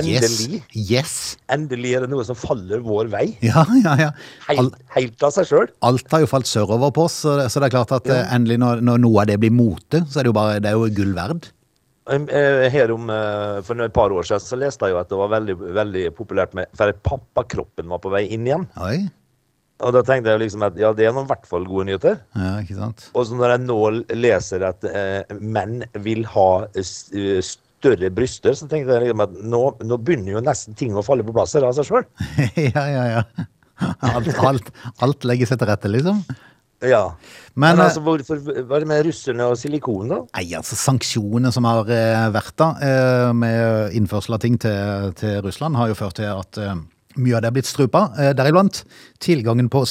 endelig, 0.00 0.60
Yes. 0.74 0.90
yes. 0.90 1.14
endelig 1.48 1.94
er 1.96 2.00
det 2.06 2.10
noe 2.12 2.24
som 2.26 2.36
faller 2.38 2.80
vår 2.84 3.10
vei. 3.12 3.24
Ja, 3.50 3.64
ja, 3.82 3.94
ja. 4.00 4.10
Helt, 4.48 4.74
helt 4.96 5.22
av 5.28 5.34
seg 5.36 5.46
sjøl. 5.50 5.68
alt 5.82 6.10
har 6.10 6.20
jo 6.24 6.30
falt 6.30 6.46
sørover 6.50 6.92
på 6.96 7.04
oss, 7.08 7.20
så 7.24 7.36
det, 7.40 7.50
så 7.54 7.60
det 7.62 7.68
er 7.70 7.76
klart 7.78 7.92
at 7.96 8.06
eh, 8.10 8.24
endelig 8.34 8.58
når, 8.62 8.82
når 8.84 9.02
noe 9.06 9.20
av 9.22 9.28
det 9.32 9.38
blir 9.42 9.52
mote, 9.54 10.04
så 10.10 10.20
er 10.20 10.26
det 10.28 10.32
jo 10.34 10.38
bare 10.40 10.60
det 10.64 10.70
er 10.72 10.78
jo 10.78 10.88
gull 11.00 11.14
verd. 11.16 11.50
Eh, 12.04 12.68
Her 12.68 12.90
om, 12.92 13.08
eh, 13.08 13.62
For 13.64 13.80
et 13.80 13.92
par 13.96 14.12
år 14.12 14.26
siden 14.28 14.42
så 14.44 14.58
leste 14.60 14.84
jeg 14.84 14.92
jo 14.92 14.98
at 15.00 15.08
det 15.08 15.16
var 15.16 15.30
veldig, 15.32 15.54
veldig 15.72 16.02
populært 16.18 16.52
med 16.58 16.66
For 16.76 16.92
pappakroppen 17.06 17.88
var 17.88 18.02
på 18.04 18.10
vei 18.12 18.26
inn 18.34 18.44
igjen. 18.44 18.66
Oi. 18.76 19.06
Og 19.84 19.90
da 19.96 20.02
tenkte 20.06 20.30
jeg 20.30 20.38
liksom 20.44 20.62
at 20.68 20.76
ja, 20.78 20.92
det 20.94 21.06
er 21.08 21.16
i 21.16 21.22
hvert 21.26 21.48
fall 21.50 21.64
gode 21.66 21.88
nyheter. 21.88 22.20
Ja, 22.38 22.52
ikke 22.62 22.76
sant? 22.76 23.06
Og 23.16 23.24
så 23.26 23.34
når 23.40 23.54
jeg 23.56 23.62
nå 23.64 23.78
leser 24.20 24.62
at 24.68 24.84
eh, 24.86 25.32
menn 25.40 25.80
vil 26.04 26.22
ha 26.30 26.44
s- 26.78 27.08
eh, 27.16 27.40
større 27.84 28.10
bryster, 28.14 28.56
så 28.56 28.68
tenkte 28.70 28.96
jeg 28.96 29.06
liksom 29.06 29.24
at 29.26 29.36
nå, 29.44 29.62
nå 29.84 30.00
begynner 30.00 30.38
jo 30.38 30.44
nesten 30.44 30.78
ting 30.78 30.96
å 30.96 31.04
falle 31.04 31.26
på 31.26 31.34
plass 31.36 31.54
her 31.58 31.68
av 31.68 31.76
seg 31.76 31.90
sjøl. 31.90 32.08
ja, 32.74 32.88
ja, 32.88 33.04
ja. 33.18 33.46
Alt, 34.06 34.30
alt, 34.38 34.74
alt 35.02 35.24
legger 35.26 35.50
seg 35.50 35.60
til 35.60 35.70
rette, 35.70 35.90
liksom. 35.90 36.22
Ja. 36.84 37.14
Men, 37.54 37.76
Men, 37.76 37.80
eh, 37.80 37.84
altså, 37.86 38.02
hvorfor 38.04 38.40
var 38.68 38.82
det 38.82 38.88
med 38.90 39.04
russerne 39.06 39.46
og 39.50 39.58
silikon, 39.58 40.10
da? 40.10 40.20
Nei, 40.36 40.46
altså 40.58 40.76
Sanksjonene 40.78 41.52
som 41.54 41.66
har 41.68 41.88
eh, 41.92 42.24
vært 42.34 42.56
da, 42.60 42.70
eh, 42.84 43.30
med 43.36 43.94
innførsel 43.98 44.36
av 44.36 44.42
ting 44.44 44.58
til, 44.60 45.14
til 45.18 45.40
Russland, 45.46 45.78
har 45.80 45.90
jo 45.90 45.98
ført 45.98 46.18
til 46.20 46.30
at 46.32 46.60
eh, 46.60 46.74
mye 47.20 47.36
av 47.38 47.44
det 47.44 47.50
er 47.50 47.56
blitt 47.58 47.70
strupa, 47.70 48.08
eh, 48.18 48.32
deriblant 48.36 48.82
tilgangen 49.22 49.70
på 49.72 49.84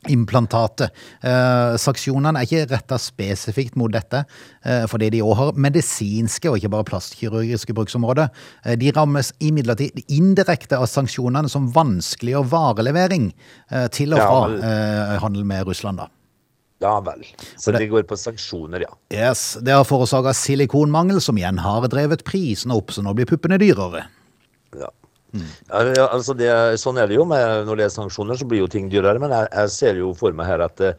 silikonimplantatet. 0.00 0.90
Eh, 1.22 1.76
sanksjonene 1.76 2.40
er 2.40 2.46
ikke 2.46 2.70
retta 2.70 2.98
spesifikt 2.98 3.76
mot 3.76 3.90
dette, 3.90 4.24
eh, 4.64 4.86
fordi 4.86 5.10
de 5.10 5.20
òg 5.22 5.36
har 5.36 5.52
medisinske 5.52 6.48
og 6.48 6.58
ikke 6.58 6.70
bare 6.70 6.84
plastkirurgiske 6.84 7.74
bruksområder. 7.74 8.30
Eh, 8.64 8.76
de 8.76 8.90
rammes 8.92 9.32
imidlertid 9.40 10.04
indirekte 10.08 10.76
av 10.76 10.86
sanksjonene 10.86 11.48
som 11.48 11.70
vanskeliggjør 11.72 12.48
varelevering 12.48 13.32
eh, 13.70 13.88
til 13.88 14.14
og 14.14 14.18
fra 14.18 14.58
eh, 14.58 15.18
handel 15.20 15.44
med 15.44 15.66
Russland. 15.66 15.98
da. 15.98 16.08
Ja 16.80 16.98
vel. 17.00 17.26
Så 17.58 17.72
det 17.72 17.90
går 17.90 18.04
på 18.08 18.16
sanksjoner, 18.16 18.80
ja. 18.80 18.94
Yes, 19.12 19.58
Det 19.60 19.70
har 19.70 19.84
forårsaka 19.84 20.32
silikonmangel, 20.32 21.20
som 21.20 21.36
igjen 21.36 21.58
har 21.58 21.86
drevet 21.88 22.24
prisene 22.24 22.74
opp, 22.74 22.90
så 22.90 23.02
nå 23.02 23.12
blir 23.12 23.26
puppene 23.26 23.58
dyrere. 23.60 24.06
Ja. 24.72 24.88
Ja, 25.36 25.82
ja, 25.94 26.06
altså 26.08 26.34
det, 26.36 26.50
sånn 26.82 26.98
er 27.00 27.10
det 27.10 27.18
jo 27.18 27.26
med 27.28 27.66
når 27.68 27.80
det 27.80 27.88
er 27.88 27.94
sanksjoner, 27.94 28.38
så 28.38 28.48
blir 28.48 28.64
jo 28.64 28.70
ting 28.70 28.90
dyrere. 28.92 29.22
Men 29.22 29.34
jeg, 29.36 29.50
jeg 29.54 29.74
ser 29.76 30.00
jo 30.00 30.12
for 30.18 30.36
meg 30.36 30.50
her 30.50 30.64
at 30.66 30.82
eh, 30.84 30.96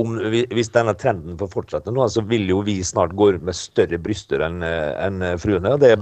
om, 0.00 0.14
hvis 0.54 0.70
denne 0.72 0.94
trenden 0.96 1.36
får 1.40 1.50
fortsette 1.52 1.92
nå, 1.92 2.06
så 2.08 2.22
vil 2.28 2.46
jo 2.48 2.60
vi 2.64 2.78
snart 2.86 3.14
gå 3.18 3.32
med 3.44 3.56
større 3.56 3.98
bryster 4.00 4.44
enn 4.46 4.62
en 4.64 5.24
fruene. 5.40 5.74
Det, 5.80 5.92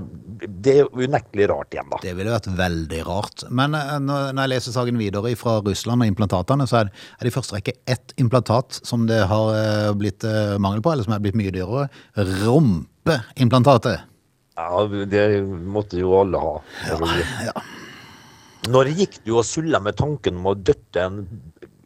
det 0.62 0.76
er 0.82 0.92
unektelig 0.92 1.48
rart 1.50 1.74
igjen, 1.74 1.90
da. 1.90 2.00
Det 2.04 2.14
ville 2.18 2.35
vært 2.35 2.50
veldig 2.58 3.00
rart. 3.08 3.46
Men 3.50 3.76
eh, 3.78 3.96
når 4.02 4.42
jeg 4.44 4.52
leser 4.54 4.76
saken 4.76 5.00
videre 5.00 5.35
fra 5.38 5.58
Russland 5.64 6.04
og 6.04 6.12
implantatene, 6.12 6.68
så 6.70 6.82
er 6.82 6.92
det, 6.92 7.32
i 7.32 7.35
første 7.35 7.58
rekke 7.58 7.76
ett 7.90 8.14
implantat 8.22 8.82
som 8.87 9.08
det 9.11 9.22
har 9.30 9.52
eh, 9.56 9.90
blitt 9.98 10.26
eh, 10.28 10.56
mangel 10.62 10.85
på, 10.85 10.94
eller 10.94 11.06
som 11.08 11.16
er 11.16 11.24
blitt 11.24 11.38
mye 11.38 11.54
dyrere. 11.54 11.88
Rumpeimplantatet. 12.44 14.12
Ja, 14.62 15.05
Det 15.11 15.25
måtte 15.75 15.98
jo 16.01 16.12
alle 16.20 16.40
ha. 16.42 16.53
selvfølgelig. 16.87 17.55
Når 18.72 18.92
gikk 18.94 19.16
du 19.27 19.33
og 19.40 19.44
sulla 19.48 19.81
med 19.83 19.96
tanken 19.98 20.37
om 20.38 20.53
å 20.53 20.55
døtte 20.55 21.03
en, 21.03 21.16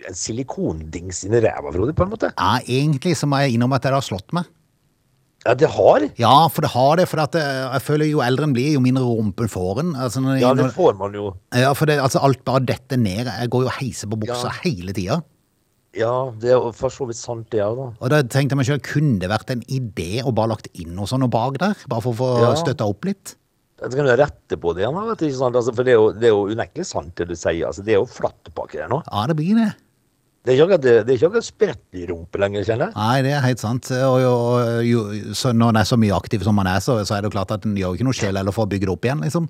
en 0.07 0.17
silikondings 0.19 1.23
inn 1.25 1.39
i 1.39 1.41
ræva, 1.47 1.73
Frode, 1.73 1.95
på 1.97 2.05
en 2.05 2.12
måte? 2.12 2.33
Ja, 2.37 2.59
egentlig 2.69 3.15
så 3.17 3.29
må 3.31 3.41
jeg 3.41 3.55
innrømme 3.57 3.79
at 3.81 3.87
det 3.89 3.95
har 3.97 4.05
slått 4.05 4.35
meg. 4.37 4.45
Ja, 5.47 5.55
det 5.55 5.69
har. 5.71 6.05
Ja, 6.19 6.35
for 6.51 6.67
det 6.67 6.73
har 6.75 6.97
det. 6.99 7.05
For 7.09 7.23
at 7.23 7.37
jeg, 7.39 7.47
jeg 7.71 7.83
føler 7.87 8.09
jo 8.11 8.21
eldre 8.25 8.49
en 8.49 8.53
blir, 8.57 8.73
jo 8.75 8.81
mindre 8.83 9.05
rumpen 9.07 9.49
får 9.49 9.81
en. 9.85 9.93
Altså, 9.95 10.21
Ja, 10.43 10.51
det 10.59 10.67
får 10.75 10.97
man 10.99 11.15
jo. 11.15 11.29
ja, 11.55 11.71
for 11.79 11.87
det, 11.89 12.01
altså, 12.03 12.19
alt 12.27 12.43
bare 12.45 12.65
detter 12.67 12.99
ned. 12.99 13.31
Jeg 13.31 13.51
går 13.55 13.62
jo 13.65 13.71
og 13.71 13.77
heiser 13.79 14.11
på 14.11 14.19
buksa 14.25 14.51
Ja. 14.51 14.57
hele 14.67 14.93
tida. 14.97 15.21
Ja, 15.97 16.31
det 16.43 16.51
er 16.53 16.67
for 16.77 16.93
så 16.93 17.07
vidt 17.09 17.17
sant, 17.17 17.49
det 17.55 17.63
òg, 17.65 17.77
da. 17.79 17.87
Og 18.05 18.11
da 18.13 18.21
tenkte 18.23 18.53
jeg 18.53 18.61
meg 18.61 18.69
sjøl, 18.69 18.83
kunne 18.85 19.19
det 19.23 19.31
vært 19.33 19.51
en 19.55 19.63
idé 19.73 20.21
å 20.27 20.33
bare 20.37 20.53
lagt 20.53 20.69
inn 20.77 20.93
noe 20.97 21.09
sånt 21.09 21.25
noe 21.25 21.33
bak 21.33 21.57
der? 21.63 21.75
Bare 21.89 22.05
for 22.05 22.13
å 22.13 22.19
få 22.21 22.31
Ja. 22.43 22.55
støtta 22.61 22.85
opp 22.89 23.05
litt? 23.09 23.37
Jeg 23.81 23.93
kan 23.93 24.07
du 24.09 24.13
rette 24.17 24.57
på 24.61 24.75
det 24.75 24.85
igjen, 24.85 24.95
vet 25.09 25.19
du, 25.21 25.27
ikke 25.29 25.37
sant? 25.41 25.57
Altså, 25.57 25.75
for 25.77 25.85
det 25.85 25.93
er, 25.93 25.99
jo, 26.01 26.13
det 26.13 26.25
er 26.29 26.33
jo 26.33 26.47
unektelig 26.49 26.87
sant, 26.89 27.15
det 27.17 27.29
du 27.29 27.35
sier. 27.37 27.67
Altså, 27.69 27.85
det 27.85 27.93
er 27.93 28.01
jo 28.01 28.07
flatt 28.09 28.49
baki 28.57 28.79
der 28.81 28.89
nå. 28.89 29.03
Ja, 29.11 29.27
det 29.27 29.37
blir 29.37 29.55
det. 29.57 29.75
Det 30.47 30.53
er 30.53 30.61
ikke 30.61 30.67
akkurat, 30.79 31.07
det 31.09 31.15
er 31.19 31.43
spredt 31.43 31.97
i 31.99 32.05
rumpa 32.07 32.39
lenger, 32.39 32.63
kjenner 32.69 32.93
jeg. 32.93 32.95
Nei, 32.95 33.23
det 33.27 33.33
er 33.35 33.43
helt 33.49 33.59
sant. 33.63 33.89
Og 33.91 34.19
jo, 34.23 34.35
jo, 34.87 35.01
så 35.35 35.51
når 35.53 35.73
en 35.75 35.81
er 35.83 35.89
så 35.91 35.99
mye 35.99 36.15
aktiv 36.15 36.45
som 36.47 36.55
man 36.55 36.69
er, 36.71 36.79
så, 36.85 37.01
så 37.03 37.17
er 37.17 37.25
det 37.25 37.33
jo 37.33 37.35
klart 37.35 37.51
at 37.57 37.67
en 37.67 37.75
gjør 37.75 37.91
jo 37.97 37.99
ikke 37.99 38.07
noe 38.07 38.15
sjel 38.15 38.39
eller 38.39 38.55
får 38.55 38.69
bygge 38.71 38.87
det 38.87 38.95
opp 38.95 39.09
igjen, 39.09 39.25
liksom. 39.27 39.49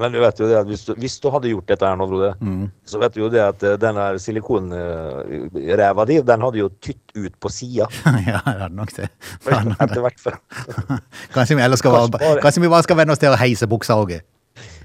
Men 0.00 0.14
du 0.14 0.20
vet 0.22 0.38
jo 0.40 0.46
det 0.48 0.54
at 0.56 0.68
hvis 0.70 0.86
du, 0.86 0.94
hvis 0.96 1.18
du 1.20 1.26
hadde 1.34 1.50
gjort 1.50 1.66
dette 1.68 1.84
her 1.84 1.96
nå, 2.00 2.06
Frode, 2.08 2.30
Mm. 2.40 2.70
så 2.88 3.00
vet 3.02 3.12
du 3.12 3.20
jo 3.20 3.28
det 3.28 3.42
at 3.44 3.58
denne 3.60 3.76
den 3.82 3.98
der 3.98 4.16
silikonræva 4.22 6.06
di, 6.08 6.16
den 6.24 6.40
hadde 6.46 6.58
jo 6.62 6.70
tytt 6.80 7.12
ut 7.20 7.36
på 7.42 7.52
sida. 7.52 7.84
ja, 8.24 8.40
det 8.40 8.56
hadde 8.62 8.70
nok 8.80 8.94
det. 8.96 9.10
Det 9.44 9.60
det. 9.68 9.76
Etter 9.76 10.00
hvert. 10.06 10.20
fall. 10.24 10.38
Kanskje 11.36 11.58
vi, 11.58 11.66
ellers 11.66 11.82
skal 11.84 11.92
Kanskje 11.98 12.16
bare, 12.16 12.32
bare- 12.32 12.42
kanskje 12.46 12.64
vi 12.64 12.72
bare 12.72 12.88
skal 12.88 12.96
venne 13.02 13.12
oss 13.12 13.20
til 13.20 13.34
å 13.34 13.36
heise 13.44 13.68
buksa, 13.68 13.98
òg? 14.00 14.16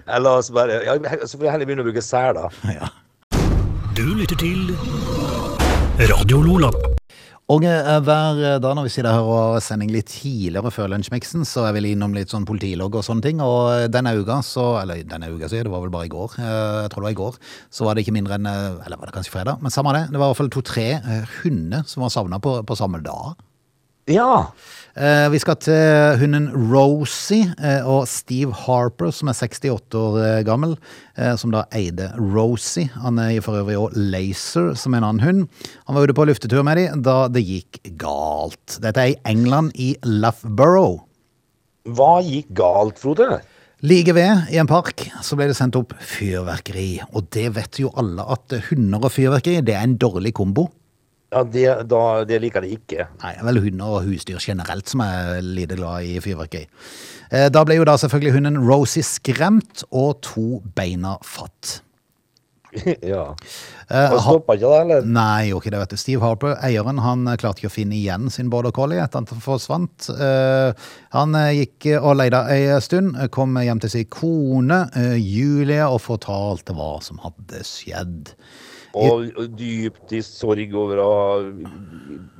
Eller 0.06 0.42
så 0.46 0.54
bare 0.54 0.84
ja, 0.86 1.00
Så 1.26 1.38
får 1.40 1.48
jeg 1.48 1.56
heller 1.56 1.66
begynne 1.72 1.86
å 1.86 1.88
bruke 1.88 2.04
seler. 2.04 2.52
Ja. 2.76 2.92
Du 3.96 4.04
lytter 4.20 4.36
til 4.36 4.76
Radio 5.96 6.42
Lola. 6.44 6.68
Og 7.54 7.64
eh, 7.64 7.90
hver 8.04 8.58
dag 8.60 8.74
når 8.76 8.88
vi 8.88 8.92
sitter 8.92 9.14
her 9.16 9.24
og 9.24 9.38
har 9.54 9.62
sending 9.64 9.94
litt 9.94 10.10
tidligere 10.12 10.72
før 10.74 10.90
lunsjmiksen, 10.92 11.46
så 11.48 11.64
er 11.70 11.78
vi 11.78 11.94
innom 11.94 12.12
litt 12.18 12.34
sånn 12.34 12.44
politilogg 12.48 12.98
og 13.00 13.06
sånne 13.06 13.24
ting. 13.24 13.40
Og 13.40 13.88
denne 13.94 14.12
uka, 14.20 14.42
så, 14.44 14.66
eller 14.82 15.06
denne 15.08 15.30
uka, 15.32 15.48
så 15.48 15.62
det 15.62 15.72
var 15.72 15.86
vel 15.86 15.94
bare 15.94 16.10
i 16.10 16.12
går, 16.12 16.36
eh, 16.42 16.82
jeg 16.84 16.92
tror 16.92 17.06
det 17.06 17.08
var 17.08 17.16
i 17.16 17.20
går, 17.22 17.40
så 17.80 17.88
var 17.88 17.96
det 17.96 18.04
ikke 18.04 18.16
mindre 18.18 18.36
enn, 18.36 18.50
eh, 18.52 18.84
eller 18.84 19.00
var 19.00 19.08
det 19.08 19.16
kanskje 19.16 19.38
fredag, 19.38 19.64
men 19.64 19.72
samme 19.72 19.96
det, 19.96 20.04
det 20.12 20.20
var 20.20 20.28
i 20.28 20.34
hvert 20.34 20.42
fall 20.42 20.52
to-tre 20.58 20.88
eh, 21.00 21.38
hunder 21.40 21.88
som 21.88 22.04
var 22.04 22.12
savnet 22.18 22.44
på, 22.44 22.58
på 22.68 22.80
samme 22.82 23.00
dag. 23.06 23.40
Ja. 24.12 24.52
Eh, 24.96 25.26
vi 25.28 25.42
skal 25.44 25.58
til 25.60 26.22
hunden 26.22 26.46
Rosie 26.72 27.50
eh, 27.60 27.84
og 27.84 28.06
Steve 28.08 28.56
Harper, 28.56 29.10
som 29.12 29.28
er 29.28 29.36
68 29.36 29.98
år 30.00 30.20
eh, 30.24 30.44
gammel, 30.48 30.78
som 31.40 31.52
da 31.52 31.66
eide 31.76 32.08
Rosie. 32.16 32.88
Han 33.04 33.20
er 33.20 33.42
for 33.44 33.60
øvrig 33.60 33.76
òg 33.80 33.98
Laser, 34.14 34.72
som 34.80 34.96
er 34.96 35.02
en 35.02 35.08
annen 35.10 35.24
hund. 35.26 35.66
Han 35.88 35.98
var 35.98 36.08
ute 36.08 36.16
på 36.16 36.28
luftetur 36.28 36.64
med 36.64 36.80
dem 36.80 37.04
da 37.04 37.18
det 37.32 37.44
gikk 37.44 37.82
galt. 38.00 38.78
Dette 38.84 39.04
er 39.04 39.14
i 39.14 39.20
England, 39.28 39.76
i 39.76 39.98
Loughborough. 40.08 41.04
Hva 41.92 42.22
gikk 42.24 42.56
galt, 42.56 43.00
Frode? 43.00 43.42
Like 43.84 44.16
ved, 44.16 44.48
i 44.56 44.62
en 44.64 44.72
park, 44.72 45.10
så 45.24 45.36
ble 45.36 45.50
det 45.52 45.60
sendt 45.60 45.76
opp 45.76 45.92
fyrverkeri. 46.00 47.02
Og 47.12 47.28
det 47.36 47.50
vet 47.58 47.84
jo 47.84 47.92
alle 48.00 48.24
at 48.32 48.56
hunder 48.72 49.04
og 49.04 49.12
fyrverkeri, 49.12 49.60
det 49.60 49.76
er 49.76 49.84
en 49.84 50.00
dårlig 50.00 50.32
kombo. 50.40 50.70
Ja, 51.36 51.42
det, 51.44 51.66
da, 51.92 52.02
det 52.24 52.38
liker 52.40 52.64
de 52.64 52.70
ikke. 52.78 53.10
Nei, 53.20 53.34
vel 53.44 53.60
hunder 53.66 53.98
og 53.98 54.06
husdyr 54.08 54.40
generelt 54.40 54.88
som 54.88 55.02
er 55.04 55.42
lite 55.44 55.76
glad 55.76 56.08
i 56.08 56.14
fyrverkeri. 56.24 56.70
Eh, 57.32 57.50
Da 57.52 57.66
ble 57.68 57.76
jo 57.82 57.88
da 57.88 57.98
selvfølgelig 58.00 58.38
hunden 58.38 58.62
Rosie 58.64 59.04
skremt, 59.04 59.84
og 59.92 60.22
to 60.24 60.62
beina 60.78 61.18
fatt. 61.28 61.82
ja. 63.12 63.26
Eh, 63.88 64.14
stoppa 64.20 64.56
ikke 64.56 64.70
det, 64.72 64.80
eller? 64.86 65.06
Nei, 65.08 65.50
gjorde 65.50 65.64
ikke 65.66 65.74
det, 65.76 65.82
vet 65.84 65.96
du. 65.96 66.00
Steve 66.00 66.24
Harper, 66.24 66.56
eieren, 66.68 67.02
han 67.04 67.28
klarte 67.40 67.64
ikke 67.64 67.72
å 67.72 67.76
finne 67.76 67.96
igjen 68.00 68.32
sin 68.32 68.50
border 68.52 68.72
collie 68.76 69.00
etter 69.04 69.24
at 69.24 69.32
han 69.36 69.44
forsvant. 69.44 70.08
Eh, 70.16 70.88
Han 71.16 71.36
gikk 71.56 71.90
og 72.02 72.16
leide 72.20 72.42
ei 72.52 72.64
stund, 72.84 73.16
kom 73.36 73.56
hjem 73.60 73.84
til 73.84 73.92
sin 73.94 74.08
kone, 74.12 74.86
Julie, 75.20 75.84
og 75.88 76.00
fortalte 76.04 76.76
hva 76.76 76.94
som 77.04 77.20
hadde 77.24 77.64
skjedd. 77.68 78.34
Og, 78.96 79.26
og 79.36 79.56
dypt 79.60 80.14
i 80.16 80.22
sorg 80.24 80.72
over 80.80 81.02
å, 81.04 81.16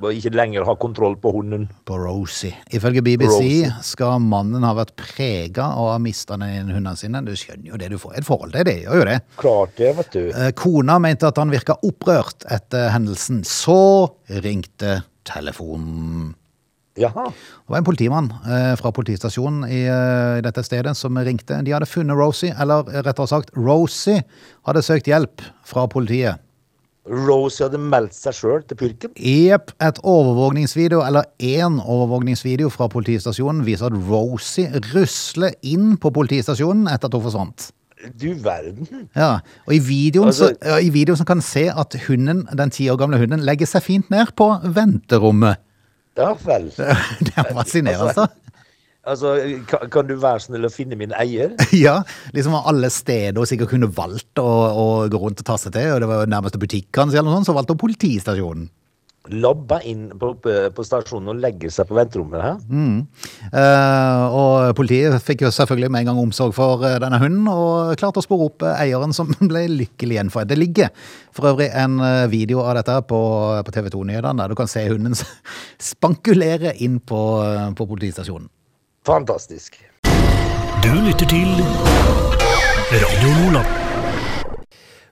å 0.00 0.12
ikke 0.14 0.32
lenger 0.32 0.64
ha 0.64 0.74
kontroll 0.80 1.18
på 1.20 1.34
hunden. 1.34 1.66
på 1.84 1.98
Rosie. 2.00 2.54
Ifølge 2.72 3.02
BBC 3.04 3.34
Rosie. 3.34 3.72
skal 3.84 4.22
mannen 4.24 4.64
ha 4.64 4.72
vært 4.78 4.94
prega 4.96 5.68
og 5.76 5.92
ha 5.92 5.98
mista 6.02 6.38
hundene 6.40 6.96
sine. 6.96 7.20
Du 7.26 7.34
skjønner 7.36 7.74
jo 7.74 7.80
det 7.80 7.90
du 7.92 7.98
får 8.00 8.16
et 8.20 8.28
forhold 8.28 8.56
til, 8.56 8.64
det 8.68 8.78
gjør 8.86 9.02
jo 9.02 9.10
det. 9.10 9.18
Klart 9.42 9.76
det, 9.76 9.92
vet 10.00 10.16
du. 10.16 10.24
Eh, 10.30 10.50
Kona 10.56 10.98
mente 11.02 11.28
at 11.28 11.42
han 11.42 11.52
virka 11.52 11.76
opprørt 11.84 12.48
etter 12.48 12.88
hendelsen. 12.94 13.44
Så 13.44 14.08
ringte 14.40 15.02
telefonen. 15.28 16.34
Jaha. 16.96 17.28
Det 17.28 17.72
var 17.72 17.82
en 17.82 17.84
politimann 17.84 18.30
eh, 18.48 18.72
fra 18.80 18.92
politistasjonen 18.96 19.66
i, 19.68 19.82
eh, 19.84 20.38
i 20.38 20.44
dette 20.44 20.64
stedet 20.64 20.94
som 20.96 21.18
ringte. 21.20 21.58
De 21.64 21.74
hadde 21.74 21.88
funnet 21.90 22.16
Rosie, 22.16 22.54
eller 22.56 22.88
rettere 23.04 23.28
sagt, 23.28 23.52
Rosie 23.56 24.22
hadde 24.64 24.84
søkt 24.84 25.10
hjelp 25.10 25.44
fra 25.66 25.84
politiet. 25.92 26.40
Rosie 27.06 27.66
hadde 27.68 27.78
meldt 27.78 28.14
seg 28.16 28.34
sjøl 28.34 28.62
til 28.66 28.76
purken. 28.80 29.12
Jepp. 29.20 29.70
Et 29.82 29.98
overvåkningsvideo, 30.02 31.02
eller 31.06 31.28
én 31.38 31.76
overvåkningsvideo 31.84 32.68
fra 32.74 32.88
politistasjonen 32.90 33.64
viser 33.66 33.86
at 33.92 33.98
Rosie 34.10 34.70
rusler 34.92 35.54
inn 35.62 35.94
på 36.02 36.10
politistasjonen 36.16 36.88
etter 36.90 37.06
at 37.10 37.14
hun 37.18 37.22
forsvant. 37.28 37.68
Du 38.20 38.26
verden. 38.44 38.86
Ja, 39.16 39.38
og 39.66 39.72
i 39.74 39.78
videoen, 39.80 40.28
Altså- 40.28 40.50
så, 40.52 40.56
ja, 40.66 40.76
i 40.82 40.90
videoen 40.92 41.16
så 41.16 41.24
kan 41.24 41.38
en 41.38 41.42
se 41.42 41.68
at 41.70 41.96
hunden, 42.08 42.44
den 42.58 42.70
ti 42.70 42.88
år 42.90 42.96
gamle 43.00 43.18
hunden 43.18 43.40
legger 43.40 43.66
seg 43.66 43.82
fint 43.82 44.10
ned 44.10 44.34
på 44.36 44.50
venterommet. 44.64 45.56
Ja 46.16 46.32
vel. 46.44 46.70
Det 47.26 47.32
er 47.36 47.52
fascinerende. 47.52 48.08
altså. 48.08 48.26
Altså, 49.06 49.36
kan, 49.70 49.90
kan 49.92 50.08
du 50.08 50.16
være 50.18 50.42
snill 50.48 50.66
å 50.66 50.72
finne 50.72 50.98
min 50.98 51.14
eier? 51.14 51.54
Ja, 51.86 52.00
liksom 52.34 52.56
av 52.58 52.66
alle 52.72 52.90
steder 52.90 53.38
hun 53.38 53.48
sikkert 53.48 53.74
kunne 53.74 53.90
valgt 53.92 54.40
å, 54.42 54.46
å 54.46 54.86
gå 55.12 55.20
rundt 55.20 55.42
og 55.44 55.46
tasse 55.46 55.70
til, 55.74 55.92
og 55.94 56.02
det 56.02 56.10
var 56.10 56.30
nærmeste 56.30 56.60
butikken 56.62 57.12
eller 57.12 57.28
noe 57.28 57.38
sånt, 57.38 57.50
så 57.50 57.54
valgte 57.56 57.76
hun 57.76 57.84
politistasjonen. 57.84 58.66
Labba 59.26 59.80
inn 59.82 60.04
på, 60.20 60.28
på, 60.38 60.84
stasjonen 60.86 61.32
og 61.32 61.40
legger 61.42 61.72
seg 61.74 61.88
på 61.88 61.96
venterommet 61.98 62.44
her. 62.44 62.60
Eh, 63.58 64.36
og 64.38 64.70
politiet 64.78 65.16
fikk 65.24 65.42
jo 65.42 65.50
selvfølgelig 65.54 65.90
med 65.90 66.04
en 66.04 66.10
gang 66.12 66.20
omsorg 66.22 66.54
for 66.54 66.84
eh, 66.86 66.98
denne 67.02 67.18
hunden, 67.18 67.48
og 67.50 67.96
klarte 67.98 68.22
å 68.22 68.26
spore 68.26 68.46
opp 68.46 68.62
eh, 68.62 68.84
eieren 68.84 69.14
som 69.16 69.32
ble 69.50 69.64
lykkelig 69.72 70.18
igjen 70.18 70.30
for 70.30 70.46
det. 70.46 70.54
Det 70.54 70.60
ligger 70.62 71.10
for 71.34 71.50
øvrig 71.50 71.72
en 71.74 71.98
eh, 72.06 72.24
video 72.30 72.62
av 72.62 72.78
dette 72.78 73.00
på, 73.10 73.22
på 73.66 73.74
TV 73.74 73.90
2-nyhetene, 73.96 74.44
der 74.44 74.54
du 74.54 74.58
kan 74.58 74.70
se 74.70 74.86
hunden 74.86 75.18
spankulere 75.90 76.76
inn 76.86 77.00
på, 77.02 77.22
på 77.74 77.90
politistasjonen. 77.96 78.46
Fantastisk. 79.06 79.76
Du 80.82 80.90
lytter 81.06 81.28
til 81.30 81.50
Radio 82.90 83.28
Nordland. 83.38 83.68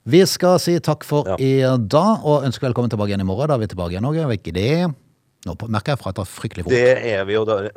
Vi 0.05 0.21
skal 0.29 0.59
si 0.61 0.75
takk 0.85 1.05
for 1.07 1.29
Ja. 1.31 1.37
i 1.39 1.53
dag, 1.89 2.25
og 2.27 2.43
ønsker 2.45 2.67
velkommen 2.69 2.91
tilbake 2.91 3.09
igjen 3.13 3.21
i 3.21 3.25
morgen. 3.29 3.49
Da 3.49 3.55
er 3.55 3.59
vi 3.63 3.67
tilbake 3.71 3.95
igjen, 3.95 4.03
Norge. 4.03 4.27
Ikke 4.35 4.53
det? 4.53 4.91
Nå 5.47 5.55
merker 5.69 5.93
jeg 5.95 5.99
fra 6.03 6.11
at 6.11 6.17
det 6.17 6.23
er 6.27 6.33
fryktelig 6.33 6.65
fort. 6.65 6.73
Det 6.75 7.13
er 7.15 7.25
vi, 7.25 7.33
jo. 7.35 7.45
da 7.45 7.71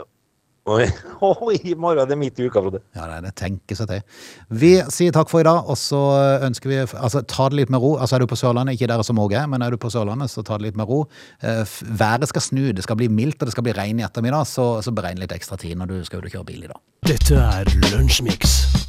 Oi, 0.67 0.83
oi, 1.23 1.55
i 1.63 1.75
morgen 1.79 2.01
er 2.03 2.09
det 2.09 2.17
midt 2.19 2.39
i 2.41 2.47
uka, 2.47 2.59
Frode. 2.63 2.81
Ja, 2.95 3.05
det 3.07 3.17
er 3.17 3.25
det. 3.27 3.33
tenker 3.39 3.77
seg 3.79 3.87
til. 3.91 4.01
Vi 4.63 4.71
sier 4.91 5.15
takk 5.15 5.31
for 5.31 5.39
i 5.43 5.47
dag, 5.47 5.63
og 5.63 5.79
så 5.79 6.01
ønsker 6.47 6.71
vi 6.71 6.79
Altså, 6.83 7.21
ta 7.23 7.47
det 7.51 7.61
litt 7.61 7.71
med 7.73 7.83
ro. 7.83 7.93
Altså, 7.95 8.17
er 8.17 8.25
du 8.25 8.29
på 8.31 8.39
Sørlandet, 8.39 8.75
ikke 8.75 8.89
dere 8.91 9.05
som 9.07 9.21
òg 9.23 9.37
er, 9.39 9.47
men 9.47 9.63
er 9.63 9.71
du 9.71 9.79
på 9.81 9.91
Sørlandet, 9.93 10.33
så 10.33 10.43
ta 10.43 10.59
det 10.59 10.69
litt 10.69 10.79
med 10.79 10.89
ro. 10.91 11.05
Eh, 11.39 11.63
Været 11.87 12.27
skal 12.33 12.43
snu, 12.43 12.65
det 12.75 12.83
skal 12.83 12.99
bli 12.99 13.07
mildt, 13.07 13.39
og 13.41 13.47
det 13.47 13.55
skal 13.55 13.67
bli 13.67 13.77
regn 13.77 14.03
i 14.03 14.07
ettermiddag, 14.07 14.47
så, 14.49 14.67
så 14.83 14.93
beregn 14.95 15.23
litt 15.23 15.35
ekstra 15.35 15.59
tid 15.61 15.79
når 15.79 15.93
du 15.93 15.97
skal 16.07 16.19
ut 16.19 16.29
og 16.29 16.35
kjøre 16.35 16.51
bil 16.51 16.67
i 16.67 16.73
dag. 16.73 16.83
Dette 17.07 17.39
er 17.39 17.73
Lunsjmix. 17.93 18.86